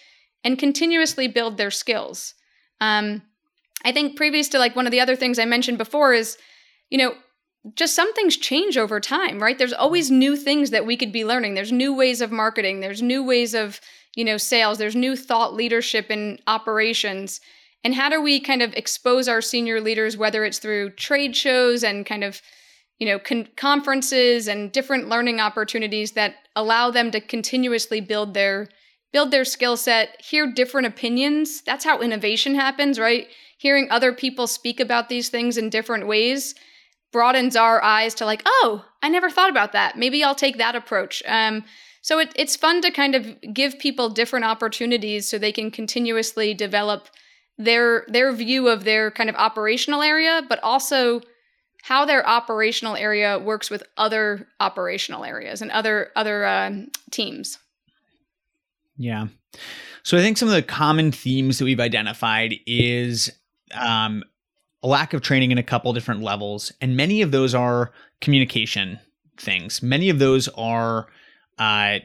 and 0.43 0.59
continuously 0.59 1.27
build 1.27 1.55
their 1.55 1.71
skills. 1.71 2.33
Um, 2.81 3.21
I 3.85 3.93
think 3.93 4.17
previous 4.17 4.49
to 4.49 4.59
like 4.59 4.75
one 4.75 4.85
of 4.85 4.91
the 4.91 4.99
other 4.99 5.15
things 5.15 5.39
I 5.39 5.45
mentioned 5.45 5.77
before 5.77 6.13
is, 6.13 6.37
you 6.89 6.97
know, 6.97 7.13
just 7.75 7.95
some 7.95 8.13
things 8.13 8.35
change 8.35 8.77
over 8.77 8.99
time, 8.99 9.41
right? 9.41 9.57
There's 9.57 9.73
always 9.73 10.09
new 10.09 10.35
things 10.35 10.71
that 10.71 10.85
we 10.85 10.97
could 10.97 11.11
be 11.11 11.25
learning. 11.25 11.53
There's 11.53 11.71
new 11.71 11.93
ways 11.95 12.21
of 12.21 12.31
marketing. 12.31 12.79
There's 12.79 13.01
new 13.01 13.23
ways 13.23 13.53
of, 13.53 13.79
you 14.15 14.25
know, 14.25 14.37
sales. 14.37 14.77
There's 14.77 14.95
new 14.95 15.15
thought 15.15 15.53
leadership 15.53 16.09
in 16.09 16.39
operations. 16.47 17.39
And 17.83 17.95
how 17.95 18.09
do 18.09 18.21
we 18.21 18.39
kind 18.39 18.61
of 18.61 18.73
expose 18.73 19.27
our 19.27 19.41
senior 19.41 19.79
leaders, 19.79 20.17
whether 20.17 20.43
it's 20.43 20.59
through 20.59 20.91
trade 20.91 21.35
shows 21.35 21.83
and 21.83 22.05
kind 22.05 22.23
of, 22.23 22.41
you 22.97 23.07
know, 23.07 23.19
con- 23.19 23.47
conferences 23.55 24.47
and 24.47 24.71
different 24.71 25.07
learning 25.07 25.39
opportunities 25.39 26.11
that 26.13 26.35
allow 26.55 26.91
them 26.91 27.11
to 27.11 27.21
continuously 27.21 28.01
build 28.01 28.33
their 28.33 28.69
build 29.11 29.31
their 29.31 29.45
skill 29.45 29.75
set, 29.75 30.21
hear 30.21 30.51
different 30.51 30.85
opinions. 30.85 31.61
That's 31.61 31.83
how 31.83 31.99
innovation 31.99 32.53
happens, 32.53 32.99
right? 32.99 33.27
Hearing 33.57 33.87
other 33.89 34.13
people 34.13 34.45
speak 34.45 34.79
about 34.79 35.09
these 35.09 35.29
things 35.29 35.57
in 35.57 35.71
different 35.71 36.05
ways 36.05 36.53
broadens 37.11 37.55
our 37.55 37.83
eyes 37.83 38.13
to 38.15 38.25
like, 38.25 38.43
oh, 38.45 38.85
I 39.01 39.09
never 39.09 39.29
thought 39.29 39.49
about 39.49 39.71
that. 39.73 39.97
Maybe 39.97 40.23
I'll 40.23 40.35
take 40.35 40.57
that 40.57 40.75
approach. 40.75 41.23
Um, 41.27 41.65
so 42.01 42.19
it, 42.19 42.31
it's 42.35 42.55
fun 42.55 42.81
to 42.81 42.91
kind 42.91 43.15
of 43.15 43.35
give 43.53 43.79
people 43.79 44.09
different 44.09 44.45
opportunities 44.45 45.27
so 45.27 45.37
they 45.37 45.51
can 45.51 45.71
continuously 45.71 46.53
develop 46.53 47.09
their 47.59 48.05
their 48.07 48.31
view 48.31 48.69
of 48.69 48.85
their 48.85 49.11
kind 49.11 49.29
of 49.29 49.35
operational 49.35 50.01
area, 50.01 50.41
but 50.47 50.59
also 50.63 51.21
how 51.83 52.05
their 52.05 52.27
operational 52.27 52.95
area 52.95 53.37
works 53.37 53.69
with 53.69 53.83
other 53.97 54.47
operational 54.59 55.23
areas 55.23 55.61
and 55.61 55.69
other 55.69 56.09
other 56.15 56.45
uh, 56.45 56.71
teams. 57.11 57.59
Yeah. 58.97 59.27
So 60.03 60.17
I 60.17 60.21
think 60.21 60.37
some 60.37 60.47
of 60.47 60.55
the 60.55 60.63
common 60.63 61.11
themes 61.11 61.59
that 61.59 61.65
we've 61.65 61.79
identified 61.79 62.55
is 62.65 63.29
um, 63.73 64.23
a 64.81 64.87
lack 64.87 65.13
of 65.13 65.21
training 65.21 65.51
in 65.51 65.57
a 65.57 65.63
couple 65.63 65.91
different 65.93 66.21
levels, 66.21 66.71
and 66.81 66.95
many 66.95 67.21
of 67.21 67.31
those 67.31 67.53
are 67.53 67.91
communication 68.21 68.99
things. 69.37 69.83
Many 69.83 70.09
of 70.09 70.19
those 70.19 70.47
are 70.49 71.07
uh, 71.57 71.99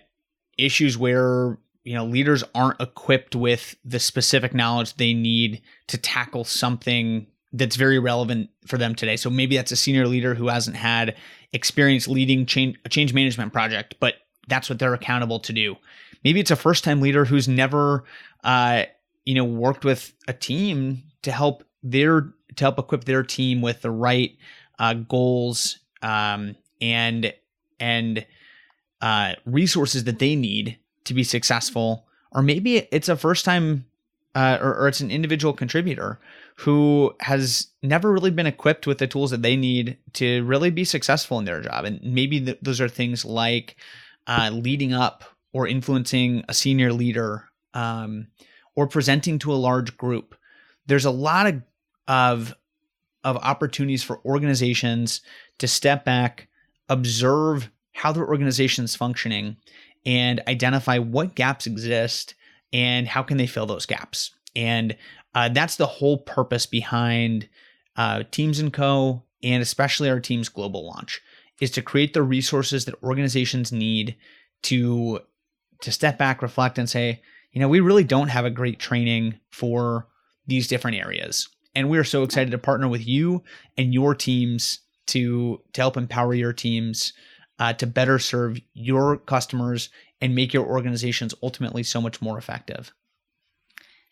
issues 0.59 0.99
where 0.99 1.59
you 1.85 1.95
know 1.95 2.05
leaders 2.05 2.43
aren't 2.55 2.81
equipped 2.81 3.37
with 3.37 3.77
the 3.85 4.01
specific 4.01 4.55
knowledge 4.55 4.95
they 4.95 5.15
need 5.15 5.63
to 5.87 5.99
tackle 5.99 6.45
something 6.45 7.27
that's 7.55 7.77
very 7.77 8.01
relevant 8.01 8.51
for 8.67 8.77
them 8.77 8.95
today. 8.95 9.17
So 9.17 9.31
maybe 9.31 9.57
that's 9.57 9.71
a 9.71 9.77
senior 9.77 10.09
leader 10.09 10.35
who 10.35 10.49
hasn't 10.49 10.77
had 10.77 11.15
experience 11.53 12.09
leading 12.09 12.47
change, 12.47 12.77
a 12.85 12.89
change 12.89 13.15
management 13.15 13.53
project, 13.53 13.95
but 14.01 14.15
that's 14.49 14.69
what 14.69 14.81
they're 14.81 14.93
accountable 14.93 15.39
to 15.41 15.53
do. 15.53 15.77
Maybe 16.25 16.41
it's 16.41 16.51
a 16.51 16.57
first 16.57 16.83
time 16.83 17.01
leader 17.01 17.25
who's 17.25 17.47
never, 17.47 18.05
uh, 18.43 18.85
you 19.25 19.35
know, 19.35 19.45
worked 19.45 19.85
with 19.85 20.13
a 20.27 20.33
team 20.33 21.05
to 21.23 21.31
help 21.31 21.65
their 21.83 22.33
to 22.57 22.65
help 22.65 22.79
equip 22.79 23.05
their 23.05 23.23
team 23.23 23.63
with 23.63 23.83
the 23.83 23.91
right 23.91 24.37
uh, 24.79 24.95
goals 24.95 25.79
um, 26.03 26.57
and 26.81 27.33
and 27.79 28.27
uh, 29.01 29.35
resources 29.45 30.05
that 30.05 30.19
they 30.19 30.35
need 30.35 30.79
to 31.05 31.15
be 31.15 31.25
successful, 31.25 32.07
or 32.33 32.43
maybe 32.43 32.89
it's 32.91 33.09
a 33.09 33.17
first 33.17 33.45
time 33.45 33.87
uh, 34.35 34.59
or, 34.61 34.75
or, 34.75 34.89
it's 34.89 35.01
an 35.01 35.13
individual 35.13 35.55
contributor 35.55 36.19
who 36.57 37.15
has 37.21 37.69
never 37.85 38.13
really 38.13 38.33
been 38.33 38.49
equipped 38.49 38.85
with 38.85 38.99
the 38.99 39.07
tools 39.07 39.31
that 39.31 39.43
they 39.43 39.55
need 39.55 39.97
to 40.13 40.43
really 40.43 40.71
be 40.71 40.85
successful 40.85 41.39
in 41.39 41.45
their 41.45 41.61
job. 41.61 41.85
And 41.85 42.03
maybe 42.03 42.41
th- 42.41 42.59
those 42.61 42.81
are 42.81 42.89
things 42.89 43.25
like 43.25 43.77
uh, 44.27 44.51
leading 44.53 44.93
up 44.93 45.23
or 45.53 45.69
influencing 45.69 46.45
a 46.49 46.55
senior 46.55 46.93
leader 46.93 47.49
um, 47.75 48.27
or 48.75 48.89
presenting 48.89 49.39
to 49.39 49.53
a 49.53 49.55
large 49.55 49.97
group. 49.97 50.35
There's 50.87 51.05
a 51.05 51.11
lot 51.11 51.47
of 51.47 51.63
of 52.07 52.55
of 53.23 53.37
opportunities 53.39 54.03
for 54.03 54.21
organizations 54.27 55.23
to 55.59 55.67
step 55.67 56.05
back, 56.05 56.49
observe 56.89 57.71
how 57.93 58.13
their 58.13 58.27
organization 58.27 58.85
is 58.85 58.95
functioning, 58.95 59.57
and 60.07 60.43
identify 60.49 60.99
what 60.99 61.35
gaps 61.35 61.67
exist 61.67 62.35
and 62.73 63.07
how 63.07 63.23
can 63.23 63.37
they 63.37 63.47
fill 63.47 63.67
those 63.67 63.87
gaps. 63.87 64.33
And 64.57 64.97
uh, 65.35 65.49
that's 65.49 65.77
the 65.77 65.87
whole 65.87 66.19
purpose 66.19 66.67
behind 66.67 67.49
uh, 67.97 68.25
Teames 68.31 68.61
and 68.61 68.73
Co. 68.73 69.23
and 69.43 69.63
especially 69.63 70.11
our 70.11 70.21
Teames 70.21 70.49
global 70.49 70.87
launch 70.87 71.23
is 71.61 71.71
to 71.73 71.83
create 71.83 72.15
the 72.15 72.23
resources 72.23 72.85
that 72.85 73.03
organizations 73.03 73.73
need 73.73 74.17
to 74.63 75.21
to 75.81 75.93
step 75.93 76.17
back, 76.17 76.41
reflect, 76.41 76.79
and 76.79 76.89
say, 76.89 77.21
you 77.53 77.61
know, 77.61 77.69
we 77.69 77.81
really 77.81 78.05
don't 78.05 78.29
have 78.29 78.45
a 78.45 78.51
great 78.51 78.79
training 78.79 79.39
for 79.51 80.09
these 80.47 80.67
different 80.67 80.97
areas. 80.97 81.49
And 81.75 81.91
we're 81.91 82.05
so 82.05 82.23
excited 82.23 82.51
to 82.53 82.59
partner 82.59 82.89
with 82.89 83.07
you 83.07 83.43
and 83.77 83.93
your 83.93 84.15
teams 84.15 84.81
to 85.07 85.61
to 85.73 85.81
help 85.81 85.97
empower 85.97 86.35
your 86.35 86.53
teams 86.53 87.13
uh, 87.59 87.73
to 87.75 87.87
better 87.87 88.19
serve 88.19 88.61
your 88.73 89.17
customers 89.17 89.89
and 90.21 90.35
make 90.35 90.53
your 90.53 90.67
organizations 90.67 91.35
ultimately 91.43 91.83
so 91.83 92.01
much 92.01 92.21
more 92.21 92.39
effective. 92.39 92.93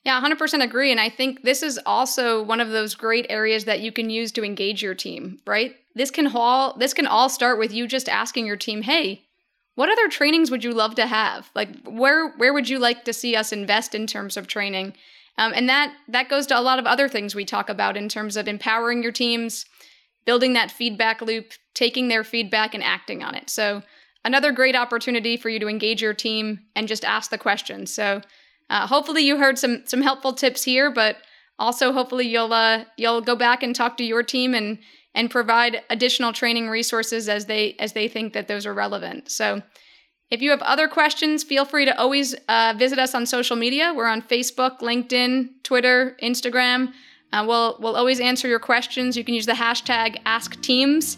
Yeah, 0.04 0.20
100% 0.20 0.62
agree. 0.62 0.90
And 0.90 1.00
I 1.00 1.08
think 1.08 1.42
this 1.42 1.62
is 1.62 1.78
also 1.86 2.42
one 2.42 2.60
of 2.60 2.70
those 2.70 2.94
great 2.94 3.26
areas 3.28 3.66
that 3.66 3.80
you 3.80 3.92
can 3.92 4.10
use 4.10 4.32
to 4.32 4.44
engage 4.44 4.82
your 4.82 4.94
team, 4.94 5.38
right? 5.46 5.76
This 5.94 6.10
can 6.10 6.26
all 6.26 6.76
this 6.76 6.94
can 6.94 7.06
all 7.06 7.28
start 7.28 7.58
with 7.58 7.72
you 7.72 7.86
just 7.86 8.08
asking 8.08 8.46
your 8.46 8.56
team, 8.56 8.82
"Hey, 8.82 9.22
what 9.74 9.90
other 9.90 10.08
trainings 10.08 10.50
would 10.50 10.64
you 10.64 10.72
love 10.72 10.94
to 10.96 11.06
have? 11.06 11.50
Like 11.54 11.68
where 11.84 12.30
where 12.30 12.52
would 12.52 12.68
you 12.68 12.78
like 12.78 13.04
to 13.04 13.12
see 13.12 13.36
us 13.36 13.52
invest 13.52 13.94
in 13.94 14.06
terms 14.06 14.36
of 14.36 14.46
training?" 14.46 14.94
Um, 15.38 15.52
and 15.54 15.68
that 15.68 15.94
that 16.08 16.28
goes 16.28 16.46
to 16.48 16.58
a 16.58 16.62
lot 16.62 16.78
of 16.78 16.86
other 16.86 17.08
things 17.08 17.34
we 17.34 17.44
talk 17.44 17.68
about 17.68 17.96
in 17.96 18.08
terms 18.08 18.36
of 18.36 18.48
empowering 18.48 19.02
your 19.02 19.12
teams, 19.12 19.66
building 20.24 20.52
that 20.52 20.70
feedback 20.70 21.20
loop, 21.20 21.52
taking 21.74 22.08
their 22.08 22.24
feedback 22.24 22.74
and 22.74 22.82
acting 22.82 23.22
on 23.22 23.34
it. 23.34 23.50
So 23.50 23.82
another 24.24 24.52
great 24.52 24.76
opportunity 24.76 25.36
for 25.36 25.48
you 25.48 25.58
to 25.60 25.68
engage 25.68 26.02
your 26.02 26.14
team 26.14 26.60
and 26.76 26.88
just 26.88 27.04
ask 27.04 27.30
the 27.30 27.38
questions. 27.38 27.92
So 27.92 28.20
uh, 28.70 28.86
hopefully 28.86 29.22
you 29.22 29.38
heard 29.38 29.58
some 29.58 29.82
some 29.86 30.02
helpful 30.02 30.32
tips 30.32 30.64
here, 30.64 30.90
but 30.90 31.16
also 31.58 31.92
hopefully 31.92 32.26
you'll 32.26 32.52
uh, 32.52 32.84
you'll 32.96 33.20
go 33.20 33.36
back 33.36 33.62
and 33.62 33.74
talk 33.74 33.96
to 33.98 34.04
your 34.04 34.22
team 34.22 34.54
and 34.54 34.78
and 35.14 35.30
provide 35.30 35.82
additional 35.90 36.32
training 36.32 36.68
resources 36.68 37.28
as 37.28 37.46
they 37.46 37.74
as 37.78 37.92
they 37.92 38.08
think 38.08 38.32
that 38.32 38.48
those 38.48 38.64
are 38.66 38.74
relevant. 38.74 39.30
So 39.30 39.62
if 40.30 40.40
you 40.40 40.50
have 40.50 40.62
other 40.62 40.88
questions, 40.88 41.44
feel 41.44 41.66
free 41.66 41.84
to 41.84 41.98
always 42.00 42.34
uh, 42.48 42.72
visit 42.78 42.98
us 42.98 43.14
on 43.14 43.26
social 43.26 43.54
media. 43.54 43.92
We're 43.94 44.06
on 44.06 44.22
Facebook, 44.22 44.78
LinkedIn, 44.80 45.50
Twitter, 45.62 46.16
Instagram. 46.22 46.94
Uh, 47.32 47.44
we'll 47.46 47.76
we'll 47.80 47.96
always 47.96 48.20
answer 48.20 48.46
your 48.48 48.58
questions. 48.58 49.16
You 49.16 49.24
can 49.24 49.34
use 49.34 49.46
the 49.46 49.52
hashtag 49.52 50.22
AskTeames, 50.24 51.16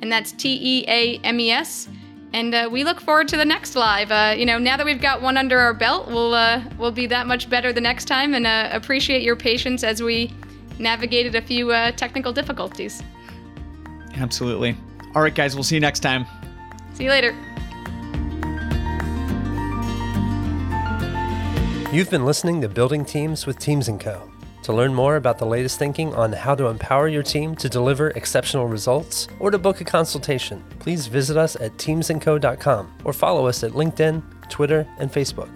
and 0.00 0.10
that's 0.10 0.32
T 0.32 0.58
E 0.60 0.84
A 0.88 1.18
M 1.18 1.38
E 1.40 1.50
S. 1.50 1.88
And 2.32 2.54
uh, 2.54 2.68
we 2.72 2.82
look 2.82 3.00
forward 3.00 3.28
to 3.28 3.36
the 3.36 3.44
next 3.44 3.76
live. 3.76 4.10
Uh, 4.10 4.34
you 4.36 4.46
know, 4.46 4.58
now 4.58 4.76
that 4.76 4.86
we've 4.86 5.00
got 5.00 5.20
one 5.20 5.36
under 5.36 5.58
our 5.58 5.74
belt, 5.74 6.08
we'll 6.08 6.34
uh, 6.34 6.62
we'll 6.78 6.90
be 6.90 7.06
that 7.06 7.26
much 7.26 7.48
better 7.48 7.72
the 7.72 7.80
next 7.80 8.06
time. 8.06 8.34
And 8.34 8.46
uh, 8.46 8.70
appreciate 8.72 9.22
your 9.22 9.36
patience 9.36 9.84
as 9.84 10.02
we 10.02 10.32
navigated 10.78 11.34
a 11.34 11.42
few 11.42 11.68
technical 11.92 12.32
difficulties. 12.32 13.02
Absolutely. 14.16 14.76
All 15.14 15.22
right, 15.22 15.34
guys. 15.34 15.54
We'll 15.54 15.64
see 15.64 15.76
you 15.76 15.80
next 15.80 16.00
time. 16.00 16.26
See 16.94 17.04
you 17.04 17.10
later. 17.10 17.36
You've 21.92 22.08
been 22.08 22.24
listening 22.24 22.62
to 22.62 22.68
Building 22.70 23.04
Teams 23.04 23.44
with 23.44 23.58
Teames 23.58 23.90
& 23.98 24.00
Co. 24.00 24.31
To 24.62 24.72
learn 24.72 24.94
more 24.94 25.16
about 25.16 25.38
the 25.38 25.46
latest 25.46 25.78
thinking 25.78 26.14
on 26.14 26.32
how 26.32 26.54
to 26.54 26.66
empower 26.66 27.08
your 27.08 27.24
team 27.24 27.56
to 27.56 27.68
deliver 27.68 28.10
exceptional 28.10 28.66
results 28.66 29.26
or 29.40 29.50
to 29.50 29.58
book 29.58 29.80
a 29.80 29.84
consultation, 29.84 30.62
please 30.78 31.08
visit 31.08 31.36
us 31.36 31.56
at 31.56 31.76
teamesandco.com 31.78 32.92
or 33.04 33.12
follow 33.12 33.46
us 33.46 33.64
at 33.64 33.72
LinkedIn, 33.72 34.22
Twitter, 34.48 34.86
and 34.98 35.12
Facebook. 35.12 35.50